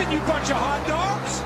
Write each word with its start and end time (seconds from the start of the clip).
Listen, 0.00 0.14
you 0.14 0.20
bunch 0.20 0.50
of 0.50 0.56
hot 0.56 0.86
dogs! 0.88 1.42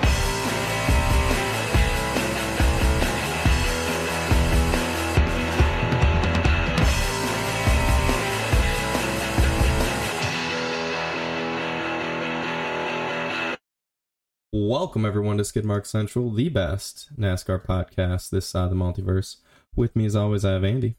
Welcome 14.52 15.04
everyone 15.04 15.38
to 15.38 15.42
Skidmark 15.42 15.84
Central, 15.84 16.30
the 16.30 16.48
best 16.48 17.10
NASCAR 17.18 17.66
podcast 17.66 18.30
this 18.30 18.46
side 18.46 18.66
of 18.66 18.70
the 18.70 18.76
multiverse. 18.76 19.38
With 19.74 19.96
me 19.96 20.06
as 20.06 20.14
always, 20.14 20.44
I 20.44 20.52
have 20.52 20.62
Andy. 20.62 20.94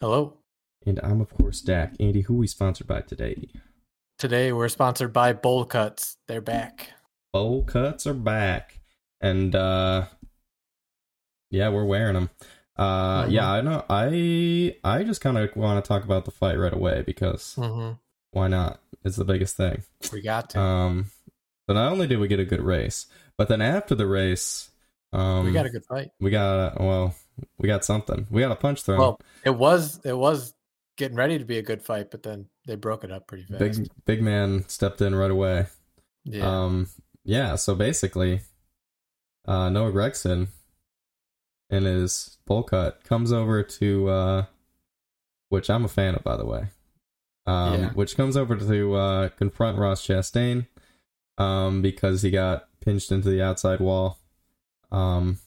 Hello. 0.00 0.38
And 0.84 0.98
I'm 1.04 1.20
of 1.20 1.32
course 1.32 1.60
Dak. 1.60 1.94
Andy, 2.00 2.22
who 2.22 2.34
we 2.34 2.48
sponsored 2.48 2.88
by 2.88 3.02
today? 3.02 3.50
Today 4.18 4.52
we're 4.52 4.68
sponsored 4.68 5.12
by 5.12 5.32
Bowl 5.32 5.64
Cuts. 5.64 6.16
They're 6.26 6.40
back. 6.40 6.90
Bowl 7.38 7.62
cuts 7.62 8.04
are 8.04 8.14
back. 8.14 8.80
And 9.20 9.54
uh 9.54 10.06
yeah, 11.50 11.68
we're 11.68 11.84
wearing 11.84 12.14
them. 12.14 12.30
Uh 12.76 13.26
Mhm. 13.26 13.32
yeah, 13.32 13.52
I 13.52 13.60
know 13.60 13.84
I 13.88 14.76
I 14.82 15.04
just 15.04 15.20
kind 15.20 15.38
of 15.38 15.54
want 15.54 15.82
to 15.84 15.86
talk 15.88 16.02
about 16.04 16.24
the 16.24 16.30
fight 16.32 16.58
right 16.58 16.72
away 16.72 17.02
because 17.06 17.54
hmm 17.54 17.92
why 18.32 18.48
not? 18.48 18.80
It's 19.04 19.16
the 19.16 19.24
biggest 19.24 19.56
thing. 19.56 19.82
We 20.12 20.20
got 20.20 20.50
to. 20.50 20.60
Um 20.60 21.06
so 21.68 21.74
not 21.74 21.92
only 21.92 22.08
did 22.08 22.18
we 22.18 22.26
get 22.26 22.40
a 22.40 22.44
good 22.44 22.60
race, 22.60 23.06
but 23.36 23.46
then 23.48 23.60
after 23.62 23.94
the 23.94 24.06
race 24.08 24.70
um 25.12 25.46
we 25.46 25.52
got 25.52 25.66
a 25.66 25.70
good 25.70 25.84
fight. 25.86 26.10
we 26.18 26.30
got 26.30 26.80
well 26.80 27.14
we 27.56 27.68
got 27.68 27.84
something. 27.84 28.26
We 28.30 28.40
got 28.42 28.50
a 28.50 28.56
punch 28.56 28.82
thrown. 28.82 28.98
Well, 28.98 29.20
it 29.44 29.50
was 29.54 30.00
it 30.04 30.16
was 30.16 30.54
getting 30.96 31.16
ready 31.16 31.38
to 31.38 31.44
be 31.44 31.58
a 31.58 31.62
good 31.62 31.82
fight, 31.82 32.10
but 32.10 32.24
then 32.24 32.46
they 32.66 32.74
broke 32.74 33.04
it 33.04 33.12
up 33.12 33.28
pretty 33.28 33.44
fast. 33.44 33.60
big 33.60 33.88
big 34.06 34.22
man 34.22 34.68
stepped 34.68 35.00
in 35.00 35.14
right 35.14 35.30
away. 35.30 35.66
yeah. 36.24 36.64
Um, 36.64 36.88
yeah. 37.28 37.54
So 37.56 37.74
basically, 37.74 38.40
uh, 39.46 39.68
Noah 39.68 39.92
Gragson 39.92 40.48
in 41.70 41.84
his 41.84 42.38
bowl 42.46 42.62
cut 42.62 43.04
comes 43.04 43.30
over 43.32 43.62
to, 43.62 44.08
uh, 44.08 44.44
which 45.50 45.68
I'm 45.68 45.84
a 45.84 45.88
fan 45.88 46.14
of, 46.14 46.24
by 46.24 46.36
the 46.36 46.46
way. 46.46 46.68
Um, 47.46 47.80
Yeah. 47.80 47.90
which 47.90 48.16
comes 48.16 48.36
over 48.36 48.56
to 48.56 48.94
uh, 48.94 49.28
confront 49.30 49.78
Ross 49.78 50.06
Chastain, 50.06 50.66
um, 51.36 51.82
because 51.82 52.22
he 52.22 52.30
got 52.30 52.68
pinched 52.80 53.12
into 53.12 53.28
the 53.30 53.42
outside 53.42 53.80
wall, 53.80 54.18
um, 54.90 55.38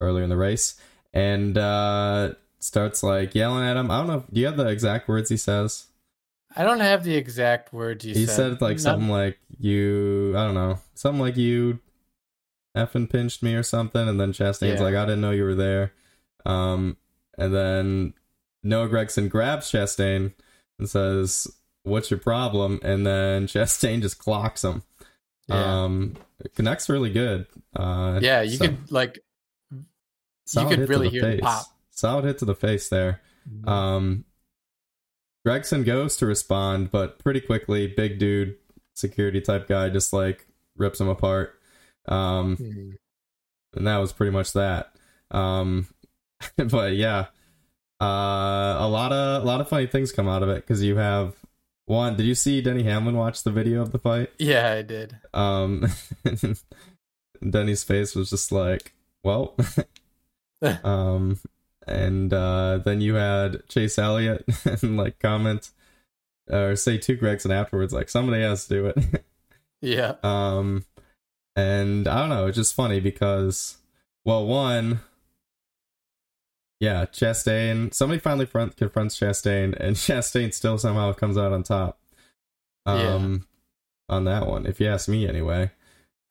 earlier 0.00 0.24
in 0.24 0.30
the 0.30 0.36
race, 0.36 0.78
and 1.12 1.56
uh, 1.58 2.34
starts 2.58 3.02
like 3.02 3.34
yelling 3.34 3.64
at 3.64 3.76
him. 3.76 3.90
I 3.90 3.98
don't 3.98 4.06
know. 4.06 4.24
Do 4.32 4.40
you 4.40 4.46
have 4.46 4.56
the 4.56 4.68
exact 4.68 5.08
words 5.08 5.30
he 5.30 5.36
says? 5.36 5.86
I 6.56 6.62
don't 6.64 6.80
have 6.80 7.04
the 7.04 7.14
exact 7.16 7.72
words 7.72 8.04
you 8.04 8.14
said. 8.14 8.20
he 8.20 8.26
said. 8.26 8.34
said 8.36 8.60
like 8.60 8.70
None- 8.76 8.78
something 8.78 9.08
like 9.08 9.38
you 9.58 10.34
i 10.36 10.44
don't 10.44 10.54
know 10.54 10.78
something 10.94 11.20
like 11.20 11.36
you 11.36 11.78
effing 12.76 13.08
pinched 13.10 13.42
me 13.42 13.54
or 13.54 13.62
something 13.62 14.08
and 14.08 14.20
then 14.20 14.32
chastain's 14.32 14.80
Yeah. 14.80 14.82
like 14.82 14.94
i 14.94 15.04
didn't 15.04 15.20
know 15.20 15.30
you 15.30 15.44
were 15.44 15.54
there 15.54 15.92
um 16.44 16.96
and 17.38 17.54
then 17.54 18.14
noah 18.62 18.88
gragson 18.88 19.28
grabs 19.28 19.70
chastain 19.70 20.32
and 20.78 20.88
says 20.90 21.46
what's 21.84 22.10
your 22.10 22.18
problem 22.20 22.80
and 22.82 23.06
then 23.06 23.46
chastain 23.48 24.00
just 24.02 24.18
clocks 24.18 24.64
him 24.64 24.82
Yeah. 25.48 25.84
um 25.84 26.14
connects 26.56 26.88
really 26.88 27.10
good 27.12 27.46
uh 27.76 28.18
yeah, 28.22 28.42
you 28.42 28.56
so- 28.56 28.66
could 28.66 28.90
like 28.92 29.20
solid 30.46 30.78
could 30.78 30.88
really 30.88 31.06
the 31.08 31.12
hear 31.12 31.22
the 31.22 31.30
face. 31.32 31.40
pop. 31.42 31.64
solid 31.90 32.24
hit 32.24 32.38
to 32.38 32.44
the 32.44 32.54
face 32.54 32.88
there 32.88 33.20
um, 33.66 34.24
Gragson 35.46 35.84
goes 35.84 36.16
to 36.18 36.26
respond, 36.26 36.90
but 36.90 37.18
pretty 37.18 37.40
quickly, 37.40 37.86
big 37.86 38.18
dude, 38.18 38.56
security 38.94 39.40
type 39.40 39.68
guy, 39.68 39.88
just 39.90 40.12
like 40.12 40.46
rips 40.76 41.00
him 41.00 41.08
apart. 41.08 41.58
Um, 42.06 42.56
Mhm. 42.56 42.96
and 43.76 43.86
that 43.86 43.98
was 43.98 44.12
pretty 44.12 44.30
much 44.32 44.52
that. 44.54 44.92
Um, 45.30 45.88
but 46.56 46.94
yeah, 46.94 47.26
uh, 48.00 48.76
a 48.78 48.88
lot 48.88 49.12
of 49.12 49.42
a 49.42 49.46
lot 49.46 49.60
of 49.60 49.68
funny 49.68 49.86
things 49.86 50.12
come 50.12 50.28
out 50.28 50.42
of 50.42 50.48
it 50.48 50.56
because 50.66 50.82
you 50.82 50.96
have 50.96 51.34
one. 51.86 52.16
Did 52.16 52.26
you 52.26 52.34
see 52.34 52.60
Denny 52.62 52.82
Hamlin 52.84 53.16
watch 53.16 53.42
the 53.42 53.50
video 53.52 53.82
of 53.82 53.92
the 53.92 53.98
fight? 53.98 54.30
yeah, 54.38 54.72
I 54.72 54.82
did. 54.82 55.16
Um, 55.32 55.86
Denny's 57.50 57.84
face 57.84 58.14
was 58.14 58.30
just 58.30 58.50
like, 58.52 58.94
well, 59.22 59.56
um, 60.84 61.38
and 61.86 62.32
uh, 62.32 62.78
then 62.78 63.00
you 63.00 63.14
had 63.14 63.66
Chase 63.68 63.98
Elliott 63.98 64.44
and 64.82 64.96
like 64.96 65.18
comment 65.18 65.70
or 66.50 66.76
say 66.76 66.98
to 66.98 67.16
Gragson 67.16 67.50
afterwards, 67.52 67.92
like 67.92 68.08
somebody 68.08 68.42
has 68.42 68.66
to 68.66 68.74
do 68.74 68.86
it. 68.86 69.24
Yeah. 69.80 70.14
um, 70.22 70.86
and 71.56 72.08
I 72.08 72.20
don't 72.20 72.30
know, 72.30 72.46
it's 72.46 72.56
just 72.56 72.74
funny 72.74 73.00
because, 73.00 73.76
well, 74.24 74.46
one, 74.46 75.00
yeah, 76.80 77.04
Chastain. 77.04 77.92
Somebody 77.92 78.18
finally 78.18 78.46
front, 78.46 78.78
confronts 78.78 79.18
Chastain, 79.20 79.76
and 79.78 79.94
Chastain 79.96 80.54
still 80.54 80.78
somehow 80.78 81.12
comes 81.12 81.36
out 81.36 81.52
on 81.52 81.64
top. 81.64 81.98
Um, 82.86 83.46
on 84.08 84.24
that 84.24 84.46
one, 84.46 84.64
if 84.64 84.80
you 84.80 84.86
ask 84.88 85.06
me, 85.06 85.28
anyway. 85.28 85.70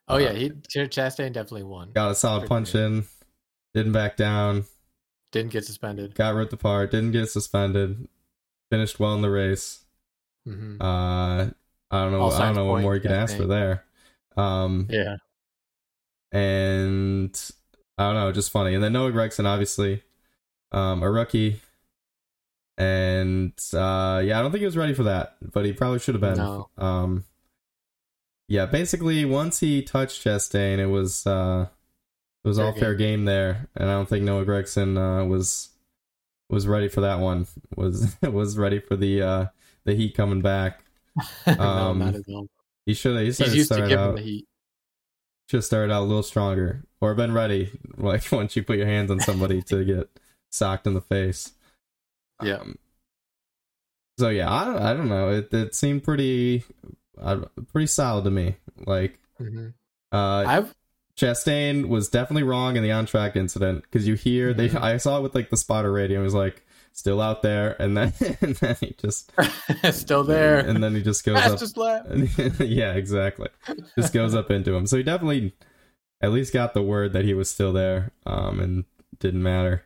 Oh 0.07 0.17
yeah, 0.17 0.29
Uh, 0.29 0.33
he 0.33 0.49
Chastain 0.49 1.31
definitely 1.31 1.63
won. 1.63 1.91
Got 1.91 2.11
a 2.11 2.15
solid 2.15 2.47
punch 2.49 2.73
in, 2.73 3.05
didn't 3.75 3.93
back 3.93 4.17
down, 4.17 4.65
Didn't 5.33 5.51
get 5.51 5.65
suspended. 5.65 6.15
got 6.15 6.33
ripped 6.35 6.53
apart, 6.53 6.91
didn't 6.91 7.11
get 7.11 7.29
suspended, 7.29 8.07
finished 8.69 8.99
well 8.99 9.15
in 9.15 9.21
the 9.21 9.29
race. 9.29 9.83
hmm 10.45 10.81
Uh, 10.81 11.47
I 11.91 12.03
don't 12.03 12.11
know. 12.11 12.29
I 12.29 12.39
don't 12.45 12.55
know 12.55 12.65
what 12.65 12.81
more 12.81 12.95
you 12.95 13.01
can 13.01 13.11
ask 13.11 13.35
for 13.35 13.45
there. 13.45 13.83
Um, 14.37 14.87
yeah. 14.89 15.17
and 16.31 17.39
I 17.97 18.05
don't 18.07 18.15
know, 18.15 18.31
just 18.31 18.51
funny. 18.51 18.73
And 18.73 18.83
then 18.83 18.93
Noah 18.93 19.11
Gragson, 19.11 19.45
obviously, 19.45 20.01
um, 20.71 21.03
a 21.03 21.11
rookie, 21.11 21.61
and 22.77 23.53
uh, 23.73 24.21
yeah, 24.25 24.39
I 24.39 24.41
don't 24.41 24.51
think 24.51 24.61
he 24.61 24.65
was 24.65 24.77
ready 24.77 24.93
for 24.93 25.03
that, 25.03 25.35
but 25.41 25.65
he 25.65 25.73
probably 25.73 25.99
should 25.99 26.15
have 26.15 26.21
been. 26.21 26.37
No. 26.37 26.69
Um, 26.77 27.25
yeah, 28.47 28.65
basically, 28.65 29.25
once 29.25 29.59
he 29.59 29.81
touched 29.83 30.23
Chastain, 30.23 30.79
it 30.79 30.87
was 30.87 31.25
uh, 31.27 31.67
it 32.43 32.47
was 32.47 32.57
Fair 32.57 32.65
all 32.67 32.73
fair 32.73 32.95
game 32.95 33.25
there, 33.25 33.67
and 33.75 33.89
I 33.89 33.93
don't 33.93 34.07
think 34.09 34.23
Noah 34.25 34.45
Gragson 34.45 34.97
uh, 34.97 35.25
was 35.25 35.69
was 36.49 36.67
ready 36.67 36.87
for 36.89 37.01
that 37.01 37.19
one. 37.19 37.47
Was 37.75 38.15
was 38.21 38.57
ready 38.57 38.79
for 38.79 38.95
the 38.95 39.21
uh, 39.21 39.45
the 39.85 39.95
heat 39.95 40.15
coming 40.15 40.41
back. 40.41 40.83
no, 41.47 41.59
Um, 41.59 41.99
not 41.99 42.15
at 42.15 42.23
all. 42.29 42.47
He 42.85 42.93
should 42.93 43.15
have. 43.15 43.25
He 43.25 43.31
should 43.31 43.45
He's 43.45 43.47
have 43.47 43.55
used 43.55 43.67
to 43.69 43.73
started 43.75 43.89
giving 43.89 44.05
out. 44.05 44.15
the 44.15 44.21
heat. 44.21 44.47
should 45.49 45.57
have 45.57 45.65
started 45.65 45.93
out 45.93 46.01
a 46.01 46.05
little 46.05 46.23
stronger 46.23 46.83
or 47.01 47.13
been 47.15 47.33
ready 47.33 47.69
like 47.97 48.31
once 48.31 48.55
you 48.55 48.63
put 48.63 48.77
your 48.77 48.87
hands 48.87 49.11
on 49.11 49.19
somebody 49.19 49.61
to 49.61 49.83
get 49.85 50.09
socked 50.51 50.87
in 50.87 50.93
the 50.93 51.01
face 51.01 51.51
Yeah. 52.41 52.55
Um, 52.55 52.77
so 54.19 54.29
yeah 54.29 54.51
i 54.51 54.65
don't 54.65 54.77
i 54.81 54.93
don't 54.93 55.09
know 55.09 55.29
it, 55.29 55.53
it 55.53 55.75
seemed 55.75 56.03
pretty 56.03 56.63
uh, 57.19 57.41
pretty 57.71 57.87
solid 57.87 58.23
to 58.25 58.31
me 58.31 58.55
like 58.85 59.19
hmm 59.37 59.69
uh 60.11 60.43
I've 60.47 60.75
chastain 61.17 61.87
was 61.87 62.09
definitely 62.09 62.43
wrong 62.43 62.75
in 62.75 62.83
the 62.83 62.91
on 62.91 63.05
track 63.05 63.35
incident 63.35 63.83
because 63.83 64.07
you 64.07 64.15
hear 64.15 64.53
they 64.53 64.69
Mhm. 64.69 64.81
i 64.81 64.97
saw 64.97 65.17
it 65.19 65.21
with 65.21 65.35
like 65.35 65.49
the 65.51 65.57
spotter 65.57 65.91
radio 65.91 66.21
it 66.21 66.23
was 66.23 66.33
like 66.33 66.65
still 66.91 67.21
out 67.21 67.41
there 67.43 67.75
and 67.81 67.95
then 67.97 68.13
and 68.41 68.55
then 68.55 68.75
he 68.79 68.95
just 68.99 69.31
still 69.91 70.23
there. 70.23 70.59
and 70.59 70.83
then 70.83 70.93
he 70.95 71.01
just 71.03 71.23
goes 71.25 71.37
up 71.37 71.77
lap. 71.77 72.05
yeah, 72.59 72.93
exactly. 72.93 73.49
Just 73.97 74.13
goes 74.13 74.35
up 74.35 74.51
into 74.51 74.73
him. 74.75 74.85
So 74.85 74.97
he 74.97 75.03
definitely 75.03 75.55
at 76.21 76.31
least 76.31 76.53
got 76.53 76.73
the 76.75 76.83
word 76.83 77.13
that 77.13 77.25
he 77.25 77.33
was 77.33 77.49
still 77.49 77.73
there, 77.73 78.11
um, 78.27 78.59
and 78.59 78.85
didn't 79.19 79.41
matter. 79.41 79.85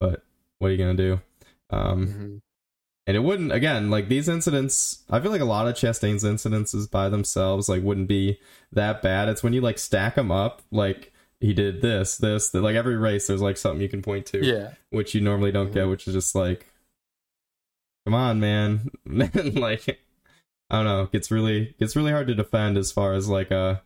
But 0.00 0.24
what 0.58 0.68
are 0.68 0.72
you 0.72 0.78
gonna 0.78 0.94
do? 0.94 1.20
Um, 1.70 2.06
Mhm. 2.08 2.40
And 3.08 3.16
it 3.16 3.20
wouldn't 3.20 3.50
again 3.50 3.88
like 3.90 4.08
these 4.08 4.28
incidents. 4.28 5.02
I 5.10 5.18
feel 5.18 5.32
like 5.32 5.40
a 5.40 5.44
lot 5.46 5.66
of 5.66 5.74
Chastain's 5.74 6.22
incidences 6.24 6.88
by 6.88 7.08
themselves 7.08 7.68
like 7.68 7.82
wouldn't 7.82 8.06
be 8.08 8.38
that 8.70 9.00
bad. 9.02 9.28
It's 9.28 9.42
when 9.42 9.52
you 9.54 9.62
like 9.62 9.78
stack 9.78 10.14
them 10.14 10.30
up, 10.30 10.60
like 10.70 11.12
he 11.40 11.54
did 11.54 11.80
this, 11.82 12.16
this, 12.18 12.50
that. 12.50 12.60
Like 12.62 12.76
every 12.76 12.96
race, 12.96 13.26
there's 13.26 13.40
like 13.40 13.56
something 13.56 13.80
you 13.80 13.88
can 13.88 14.02
point 14.02 14.26
to 14.26 14.44
Yeah. 14.44 14.72
which 14.90 15.14
you 15.14 15.20
normally 15.22 15.50
don't 15.52 15.72
get, 15.72 15.86
Mhm. 15.86 15.90
which 15.90 16.06
is 16.06 16.14
just 16.14 16.34
like, 16.34 16.66
come 18.04 18.14
on, 18.14 18.40
man. 18.40 18.90
like, 19.06 20.00
I 20.70 20.76
don't 20.76 20.84
know. 20.84 21.06
Gets 21.06 21.30
really 21.30 21.74
gets 21.78 21.96
really 21.96 22.10
hard 22.12 22.26
to 22.26 22.34
defend 22.34 22.76
as 22.76 22.92
far 22.92 23.14
as 23.14 23.28
like 23.28 23.50
a, 23.50 23.82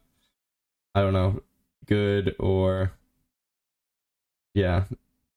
I 0.97 1.01
don't 1.01 1.13
know, 1.13 1.43
good 1.87 2.35
or, 2.41 2.93
yeah, 4.55 4.85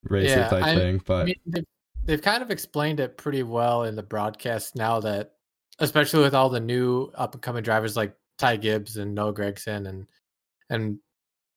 racer 0.03 0.39
Yeah, 0.39 0.49
type 0.49 0.63
I- 0.63 0.75
thing. 0.75 1.01
But 1.05 1.21
I 1.21 1.25
mean, 1.25 1.35
they've, 1.45 1.65
they've 2.05 2.21
kind 2.21 2.43
of 2.43 2.51
explained 2.51 2.99
it 2.99 3.17
pretty 3.17 3.43
well 3.43 3.83
in 3.83 3.95
the 3.95 4.03
broadcast 4.03 4.75
now 4.75 4.99
that, 5.01 5.33
especially 5.79 6.21
with 6.21 6.33
all 6.33 6.49
the 6.49 6.59
new 6.59 7.11
up 7.15 7.33
and 7.33 7.41
coming 7.41 7.63
drivers 7.63 7.97
like 7.97 8.15
Ty 8.37 8.57
Gibbs 8.57 8.97
and 8.97 9.15
Noah 9.15 9.33
Gragson 9.33 9.87
and 9.87 10.07
and 10.69 10.99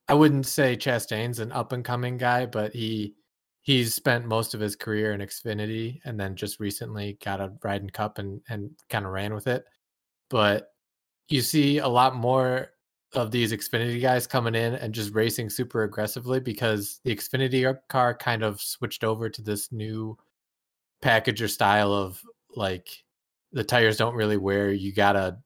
I 0.09 0.15
wouldn't 0.15 0.47
say 0.47 0.77
Chastain's 0.77 1.39
an 1.39 1.53
up 1.53 1.73
and 1.73 1.85
coming 1.85 2.17
guy, 2.17 2.47
but 2.47 2.73
he 2.73 3.15
he's 3.63 3.95
spent 3.95 4.27
most 4.27 4.55
of 4.55 4.61
his 4.61 4.77
career 4.77 5.13
in 5.13 5.21
Xfinity 5.21 6.01
and 6.05 6.19
then 6.19 6.35
just 6.35 6.61
recently 6.61 7.19
got 7.23 7.41
a 7.41 7.53
riding 7.63 7.91
cup 7.91 8.19
and 8.19 8.41
and 8.49 8.71
kind 8.89 9.05
of 9.05 9.13
ran 9.13 9.35
with 9.35 9.47
it. 9.47 9.65
But 10.31 10.69
you 11.29 11.43
see 11.43 11.79
a 11.79 11.89
lot 11.89 12.17
more 12.17 12.71
of 13.15 13.31
these 13.31 13.53
Xfinity 13.53 14.01
guys 14.01 14.27
coming 14.27 14.55
in 14.55 14.75
and 14.75 14.95
just 14.95 15.15
racing 15.15 15.51
super 15.51 15.83
aggressively 15.83 16.41
because 16.41 17.01
the 17.05 17.15
Xfinity 17.15 17.77
car 17.89 18.15
kind 18.15 18.43
of 18.43 18.61
switched 18.61 19.05
over 19.05 19.29
to 19.31 19.43
this 19.43 19.73
new 19.73 20.17
package 21.03 21.43
or 21.43 21.49
style 21.49 21.93
of 21.93 22.21
like 22.55 22.89
the 23.53 23.65
tires 23.65 23.97
don't 23.97 24.15
really 24.15 24.37
wear. 24.37 24.73
You 24.73 24.93
gotta 24.93 25.39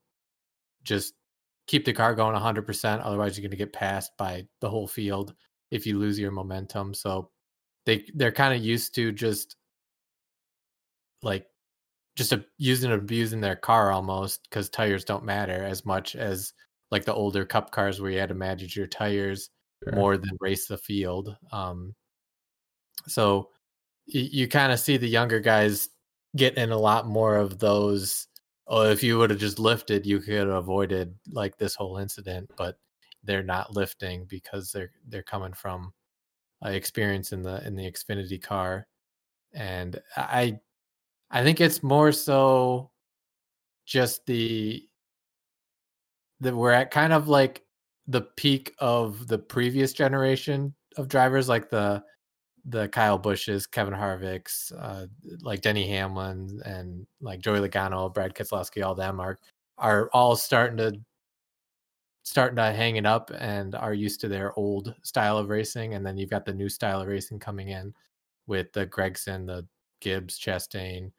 just 0.83 1.13
keep 1.67 1.85
the 1.85 1.93
car 1.93 2.15
going 2.15 2.35
100%. 2.35 3.01
Otherwise, 3.03 3.37
you're 3.37 3.49
to 3.49 3.55
get 3.55 3.73
passed 3.73 4.11
by 4.17 4.45
the 4.61 4.69
whole 4.69 4.87
field 4.87 5.33
if 5.71 5.85
you 5.85 5.97
lose 5.97 6.19
your 6.19 6.31
momentum. 6.31 6.93
So 6.93 7.29
they 7.85 8.05
they're 8.13 8.31
kind 8.31 8.53
of 8.53 8.63
used 8.63 8.95
to 8.95 9.11
just 9.11 9.55
like 11.21 11.47
just 12.15 12.31
a, 12.31 12.45
using 12.57 12.91
and 12.91 13.01
abusing 13.01 13.41
their 13.41 13.55
car 13.55 13.91
almost 13.91 14.43
because 14.43 14.69
tires 14.69 15.03
don't 15.03 15.25
matter 15.25 15.63
as 15.63 15.85
much 15.85 16.15
as 16.15 16.53
like 16.91 17.05
the 17.05 17.13
older 17.13 17.43
cup 17.45 17.71
cars 17.71 17.99
where 17.99 18.11
you 18.11 18.19
had 18.19 18.29
to 18.29 18.35
manage 18.35 18.75
your 18.75 18.87
tires 18.87 19.49
sure. 19.83 19.93
more 19.93 20.17
than 20.17 20.37
race 20.39 20.67
the 20.67 20.77
field. 20.77 21.35
Um, 21.51 21.95
so 23.07 23.49
you, 24.05 24.21
you 24.31 24.47
kind 24.47 24.71
of 24.71 24.79
see 24.79 24.97
the 24.97 25.07
younger 25.07 25.39
guys 25.39 25.89
get 26.35 26.57
in 26.57 26.71
a 26.71 26.77
lot 26.77 27.07
more 27.07 27.37
of 27.37 27.59
those. 27.59 28.27
Oh, 28.67 28.83
if 28.83 29.03
you 29.03 29.17
would 29.17 29.29
have 29.29 29.39
just 29.39 29.59
lifted, 29.59 30.05
you 30.05 30.19
could 30.19 30.33
have 30.33 30.49
avoided 30.49 31.13
like 31.31 31.57
this 31.57 31.75
whole 31.75 31.97
incident. 31.97 32.49
But 32.57 32.77
they're 33.23 33.43
not 33.43 33.75
lifting 33.75 34.25
because 34.25 34.71
they're 34.71 34.91
they're 35.07 35.23
coming 35.23 35.53
from 35.53 35.93
experience 36.63 37.33
in 37.33 37.41
the 37.41 37.65
in 37.65 37.75
the 37.75 37.89
Xfinity 37.89 38.41
car, 38.41 38.87
and 39.53 39.99
I 40.15 40.59
I 41.31 41.43
think 41.43 41.61
it's 41.61 41.83
more 41.83 42.11
so 42.11 42.91
just 43.85 44.25
the 44.25 44.87
that 46.39 46.55
we're 46.55 46.71
at 46.71 46.91
kind 46.91 47.13
of 47.13 47.27
like 47.27 47.63
the 48.07 48.21
peak 48.21 48.73
of 48.79 49.27
the 49.27 49.37
previous 49.37 49.93
generation 49.93 50.73
of 50.97 51.07
drivers, 51.07 51.47
like 51.47 51.69
the 51.69 52.03
the 52.65 52.87
Kyle 52.89 53.17
Busches, 53.17 53.67
Kevin 53.67 53.93
Harvick's, 53.93 54.71
uh, 54.71 55.07
like 55.41 55.61
Denny 55.61 55.87
Hamlin 55.87 56.61
and 56.65 57.05
like 57.21 57.39
Joey 57.41 57.59
Logano, 57.59 58.13
Brad 58.13 58.33
Keselowski, 58.33 58.85
all 58.85 58.95
them 58.95 59.19
are 59.19 59.39
are 59.77 60.09
all 60.13 60.35
starting 60.35 60.77
to 60.77 60.93
starting 62.23 62.55
to 62.55 62.71
hang 62.71 62.95
it 62.95 63.05
up 63.05 63.31
and 63.37 63.75
are 63.75 63.93
used 63.93 64.21
to 64.21 64.29
their 64.29 64.57
old 64.57 64.95
style 65.03 65.37
of 65.37 65.49
racing. 65.49 65.93
And 65.93 66.05
then 66.05 66.17
you've 66.17 66.29
got 66.29 66.45
the 66.45 66.53
new 66.53 66.69
style 66.69 67.01
of 67.01 67.07
racing 67.07 67.39
coming 67.39 67.69
in 67.69 67.93
with 68.47 68.71
the 68.71 68.87
Gragson, 68.87 69.45
the 69.45 69.67
Gibbs, 69.99 70.39
Chastain, 70.39 71.11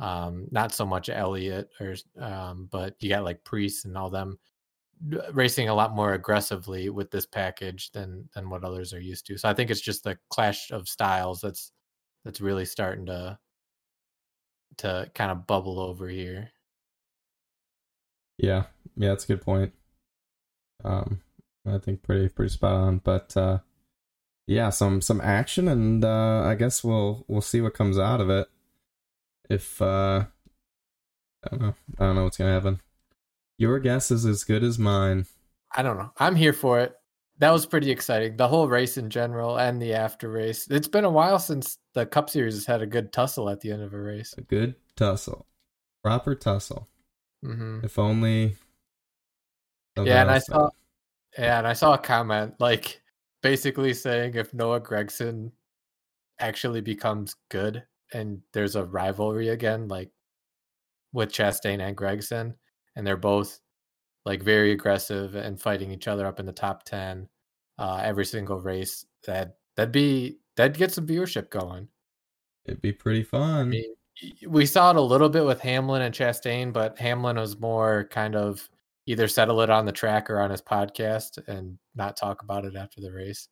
um, 0.00 0.46
not 0.50 0.72
so 0.72 0.84
much 0.84 1.08
Elliott 1.08 1.70
or 1.80 1.94
um, 2.20 2.68
but 2.70 2.94
you 3.00 3.08
got 3.08 3.24
like 3.24 3.42
Preece 3.44 3.84
and 3.84 3.96
all 3.96 4.10
them 4.10 4.38
racing 5.32 5.68
a 5.68 5.74
lot 5.74 5.94
more 5.94 6.14
aggressively 6.14 6.88
with 6.90 7.10
this 7.10 7.26
package 7.26 7.90
than 7.92 8.28
than 8.34 8.50
what 8.50 8.64
others 8.64 8.92
are 8.92 9.00
used 9.00 9.26
to. 9.26 9.38
So 9.38 9.48
I 9.48 9.54
think 9.54 9.70
it's 9.70 9.80
just 9.80 10.04
the 10.04 10.18
clash 10.30 10.70
of 10.70 10.88
styles 10.88 11.40
that's 11.40 11.72
that's 12.24 12.40
really 12.40 12.64
starting 12.64 13.06
to 13.06 13.38
to 14.78 15.10
kind 15.14 15.30
of 15.30 15.46
bubble 15.46 15.80
over 15.80 16.08
here. 16.08 16.50
Yeah, 18.38 18.64
yeah, 18.96 19.10
that's 19.10 19.24
a 19.24 19.28
good 19.28 19.42
point. 19.42 19.72
Um, 20.84 21.22
I 21.66 21.78
think 21.78 22.02
pretty 22.02 22.28
pretty 22.28 22.50
spot 22.52 22.74
on. 22.74 22.98
But 22.98 23.36
uh, 23.36 23.58
yeah, 24.46 24.70
some 24.70 25.00
some 25.00 25.20
action, 25.20 25.68
and 25.68 26.04
uh, 26.04 26.42
I 26.44 26.54
guess 26.54 26.82
we'll 26.82 27.24
we'll 27.28 27.40
see 27.40 27.60
what 27.60 27.74
comes 27.74 27.98
out 27.98 28.20
of 28.20 28.30
it. 28.30 28.48
If 29.50 29.80
uh, 29.82 30.24
I 31.44 31.48
don't 31.50 31.60
know, 31.60 31.74
I 31.98 32.04
don't 32.04 32.14
know 32.16 32.24
what's 32.24 32.36
gonna 32.36 32.52
happen. 32.52 32.80
Your 33.58 33.80
guess 33.80 34.10
is 34.10 34.24
as 34.24 34.44
good 34.44 34.62
as 34.62 34.78
mine. 34.78 35.26
I 35.74 35.82
don't 35.82 35.98
know. 35.98 36.12
I'm 36.18 36.36
here 36.36 36.52
for 36.52 36.80
it. 36.80 36.94
That 37.38 37.52
was 37.52 37.66
pretty 37.66 37.90
exciting. 37.90 38.36
The 38.36 38.48
whole 38.48 38.68
race 38.68 38.96
in 38.96 39.10
general 39.10 39.58
and 39.58 39.80
the 39.80 39.94
after 39.94 40.30
race. 40.30 40.66
It's 40.70 40.88
been 40.88 41.04
a 41.04 41.10
while 41.10 41.38
since 41.38 41.78
the 41.94 42.06
Cup 42.06 42.30
Series 42.30 42.54
has 42.54 42.66
had 42.66 42.82
a 42.82 42.86
good 42.86 43.12
tussle 43.12 43.50
at 43.50 43.60
the 43.60 43.70
end 43.72 43.82
of 43.82 43.94
a 43.94 44.00
race. 44.00 44.34
A 44.38 44.40
good 44.40 44.74
tussle, 44.96 45.46
proper 46.02 46.34
tussle. 46.34 46.88
Mm-hmm. 47.44 47.84
If 47.84 47.98
only 47.98 48.56
yeah, 49.96 50.22
and 50.22 50.30
I 50.30 50.38
saw, 50.38 50.70
yeah, 51.36 51.58
and 51.58 51.66
I 51.66 51.72
saw 51.72 51.94
a 51.94 51.98
comment 51.98 52.54
like 52.58 53.00
basically 53.42 53.94
saying 53.94 54.34
if 54.34 54.54
Noah 54.54 54.80
Gragson 54.80 55.52
actually 56.40 56.80
becomes 56.80 57.34
good 57.50 57.82
and 58.12 58.40
there's 58.52 58.76
a 58.76 58.84
rivalry 58.84 59.48
again, 59.48 59.88
like 59.88 60.10
with 61.12 61.30
Chastain 61.30 61.80
and 61.80 61.96
Gragson, 61.96 62.54
and 62.98 63.06
they're 63.06 63.16
both 63.16 63.60
like 64.26 64.42
very 64.42 64.72
aggressive 64.72 65.36
and 65.36 65.58
fighting 65.58 65.92
each 65.92 66.08
other 66.08 66.26
up 66.26 66.40
in 66.40 66.46
the 66.46 66.52
top 66.52 66.82
ten 66.82 67.28
uh, 67.78 68.02
every 68.04 68.26
single 68.26 68.60
race, 68.60 69.06
that 69.24 69.56
that'd 69.76 69.92
be 69.92 70.38
that'd 70.56 70.76
get 70.76 70.92
some 70.92 71.06
viewership 71.06 71.48
going. 71.48 71.88
It'd 72.66 72.82
be 72.82 72.92
pretty 72.92 73.22
fun. 73.22 73.60
I 73.60 73.64
mean, 73.64 73.94
we 74.46 74.66
saw 74.66 74.90
it 74.90 74.96
a 74.96 75.00
little 75.00 75.28
bit 75.28 75.44
with 75.44 75.60
Hamlin 75.60 76.02
and 76.02 76.14
Chastain, 76.14 76.72
but 76.72 76.98
Hamlin 76.98 77.36
was 77.36 77.58
more 77.58 78.08
kind 78.10 78.34
of 78.34 78.68
either 79.06 79.28
settle 79.28 79.60
it 79.62 79.70
on 79.70 79.86
the 79.86 79.92
track 79.92 80.28
or 80.28 80.40
on 80.40 80.50
his 80.50 80.60
podcast 80.60 81.38
and 81.48 81.78
not 81.94 82.16
talk 82.16 82.42
about 82.42 82.64
it 82.64 82.76
after 82.76 83.00
the 83.00 83.12
race. 83.12 83.48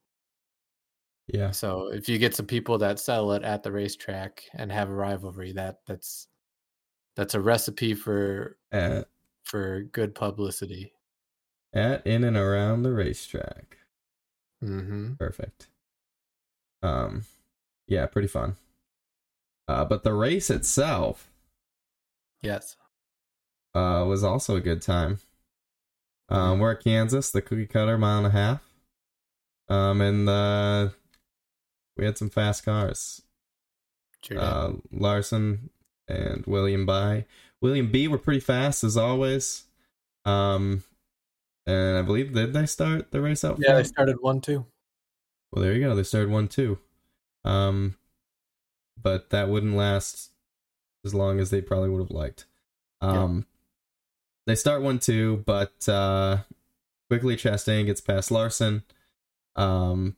Yeah. 1.29 1.53
So 1.53 1.89
if 1.93 2.09
you 2.09 2.19
get 2.19 2.35
some 2.35 2.47
people 2.47 2.79
that 2.79 3.01
settle 3.01 3.33
it 3.33 3.43
at 3.43 3.63
the 3.63 3.73
racetrack 3.73 4.43
and 4.55 4.71
have 4.71 4.91
a 4.91 4.95
rivalry, 4.95 5.53
that 5.53 5.79
that's 5.87 6.27
that's 7.15 7.35
a 7.35 7.41
recipe 7.41 7.95
for 7.95 8.59
at, 8.73 9.09
for 9.47 9.83
good 9.83 10.15
publicity. 10.15 10.93
At 11.73 12.07
in 12.07 12.25
and 12.25 12.37
around 12.37 12.83
the 12.83 12.93
racetrack. 12.93 13.79
Mm-hmm. 14.63 15.15
Perfect. 15.15 15.69
Um, 16.83 17.25
yeah, 17.87 18.07
pretty 18.07 18.29
fun. 18.29 18.57
Uh, 19.69 19.85
but 19.85 20.05
the 20.05 20.15
race 20.15 20.51
itself, 20.51 21.31
yes, 22.43 22.77
uh, 23.75 24.05
was 24.07 24.23
also 24.23 24.57
a 24.57 24.61
good 24.61 24.81
time. 24.81 25.19
Um, 26.29 26.59
we're 26.59 26.73
at 26.73 26.83
Kansas, 26.83 27.31
the 27.31 27.43
cookie 27.43 27.67
cutter 27.67 27.99
mile 27.99 28.19
and 28.19 28.27
a 28.27 28.31
half. 28.31 28.63
Um, 29.69 30.01
and 30.01 30.29
uh, 30.29 30.89
we 31.97 32.05
had 32.05 32.19
some 32.19 32.31
fast 32.31 32.65
cars. 32.65 33.23
Sure 34.23 34.39
uh, 34.39 34.73
Larson 34.91 35.71
and 36.09 36.45
William 36.47 36.87
by 36.87 37.27
William 37.63 37.91
B 37.91 38.09
were 38.09 38.19
pretty 38.19 38.41
fast 38.41 38.85
as 38.85 38.97
always. 38.97 39.65
Um, 40.25 40.83
and 41.67 41.99
I 41.99 42.03
believe 42.03 42.33
did 42.33 42.53
they 42.53 42.67
start 42.67 43.11
the 43.11 43.21
race 43.21 43.45
out? 43.45 43.59
Yeah, 43.59 43.69
front? 43.69 43.85
they 43.85 43.89
started 43.89 44.17
one 44.21 44.41
two. 44.41 44.67
Well, 45.53 45.63
there 45.63 45.75
you 45.75 45.87
go. 45.87 45.95
They 45.95 46.03
started 46.03 46.31
one 46.31 46.49
two. 46.49 46.79
Um, 47.45 47.97
but 49.01 49.31
that 49.31 49.49
wouldn't 49.49 49.77
last 49.77 50.31
as 51.05 51.15
long 51.15 51.41
as 51.41 51.51
they 51.51 51.61
probably 51.61 51.91
would 51.91 52.01
have 52.01 52.11
liked. 52.11 52.47
Um, 53.01 53.47
they 54.47 54.55
start 54.55 54.83
one 54.83 54.99
two, 54.99 55.43
but 55.47 55.89
uh, 55.89 56.39
quickly 57.09 57.37
Chastain 57.37 57.87
gets 57.87 58.01
past 58.01 58.31
Larson. 58.31 58.83
Um, 59.55 60.17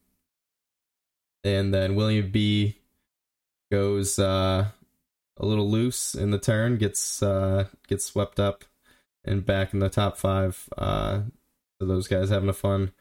and 1.44 1.72
then 1.72 1.94
William 1.94 2.30
B 2.30 2.78
goes 3.70 4.18
uh, 4.18 4.68
a 5.38 5.46
little 5.46 5.70
loose 5.70 6.14
in 6.14 6.30
the 6.30 6.38
turn, 6.38 6.76
gets 6.76 7.22
uh, 7.22 7.66
gets 7.86 8.04
swept 8.04 8.38
up 8.38 8.64
and 9.24 9.46
back 9.46 9.72
in 9.72 9.80
the 9.80 9.88
top 9.88 10.16
five. 10.16 10.68
Uh, 10.76 11.20
so 11.80 11.86
those 11.86 12.08
guys 12.08 12.30
having 12.30 12.48
a 12.48 12.54
fun 12.54 12.92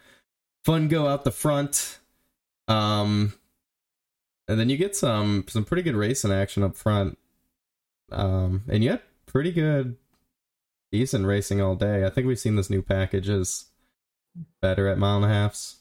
fun 0.64 0.88
go 0.88 1.08
out 1.08 1.24
the 1.24 1.32
front. 1.32 2.00
Um, 2.68 3.34
and 4.48 4.60
then 4.60 4.70
you 4.70 4.78
get 4.78 4.96
some 4.96 5.46
some 5.48 5.66
pretty 5.66 5.84
good 5.84 5.96
racing 5.96 6.32
action 6.32 6.64
up 6.64 6.76
front. 6.76 7.18
Um, 8.12 8.64
and 8.70 8.84
yet 8.84 9.04
pretty 9.26 9.52
good 9.52 9.98
decent 10.92 11.26
racing 11.26 11.62
all 11.62 11.76
day. 11.76 12.06
I 12.06 12.10
think 12.10 12.28
we've 12.28 12.40
seen 12.40 12.56
this 12.56 12.70
new 12.70 12.82
package 12.82 13.30
is 13.30 13.66
better 14.62 14.88
at 14.88 14.98
mile 14.98 15.18
and 15.18 15.26
a 15.26 15.30
halfs. 15.30 15.78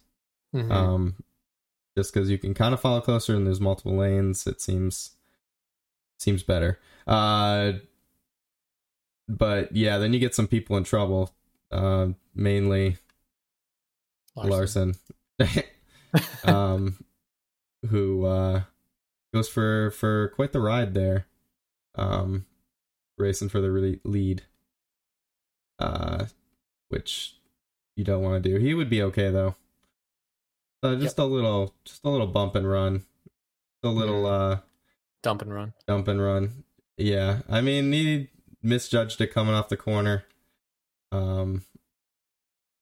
Mm-hmm. 0.55 0.73
Um, 0.73 1.15
just 1.97 2.13
because 2.13 2.31
you 2.31 2.39
can 2.39 2.55
kind 2.55 2.75
of 2.75 2.81
follow 2.81 3.01
closer 3.01 3.35
and 3.35 3.47
there's 3.47 3.61
multiple 3.61 3.97
lanes, 3.97 4.47
it 4.47 4.61
seems 4.61 5.16
seems 6.19 6.43
better. 6.43 6.79
Uh, 7.07 7.73
but 9.29 9.75
yeah, 9.75 9.99
then 9.99 10.13
you 10.13 10.19
get 10.19 10.35
some 10.35 10.47
people 10.47 10.77
in 10.77 10.85
trouble. 10.85 11.33
Uh, 11.71 12.09
mainly 12.35 12.97
Larson, 14.37 14.95
Larson 15.39 15.65
um, 16.45 17.05
who 17.89 18.25
uh, 18.25 18.63
goes 19.35 19.49
for 19.49 19.91
for 19.91 20.29
quite 20.29 20.53
the 20.53 20.61
ride 20.61 20.95
there, 20.95 21.27
um, 21.97 22.47
racing 23.19 23.49
for 23.49 23.61
the 23.61 24.01
lead 24.05 24.43
uh, 25.79 26.27
which 26.89 27.37
you 27.97 28.05
don't 28.05 28.23
want 28.23 28.43
to 28.43 28.49
do. 28.49 28.57
He 28.57 28.75
would 28.75 28.91
be 28.91 29.03
okay 29.03 29.31
though. 29.31 29.57
Uh, 30.83 30.95
just 30.97 31.19
yep. 31.19 31.25
a 31.25 31.29
little, 31.29 31.75
just 31.85 32.05
a 32.05 32.09
little 32.09 32.27
bump 32.27 32.55
and 32.55 32.69
run, 32.69 33.03
a 33.83 33.89
little 33.89 34.27
uh, 34.27 34.59
dump 35.27 35.43
and 35.43 35.53
run, 35.53 35.73
dump 35.87 36.07
and 36.09 36.23
run. 36.23 36.65
Yeah, 36.97 37.41
I 37.49 37.61
mean 37.61 37.93
he 37.93 38.29
misjudged 38.63 39.21
it 39.21 39.33
coming 39.35 39.55
off 39.55 39.69
the 39.69 39.77
corner. 39.77 40.25
Um, 41.13 41.63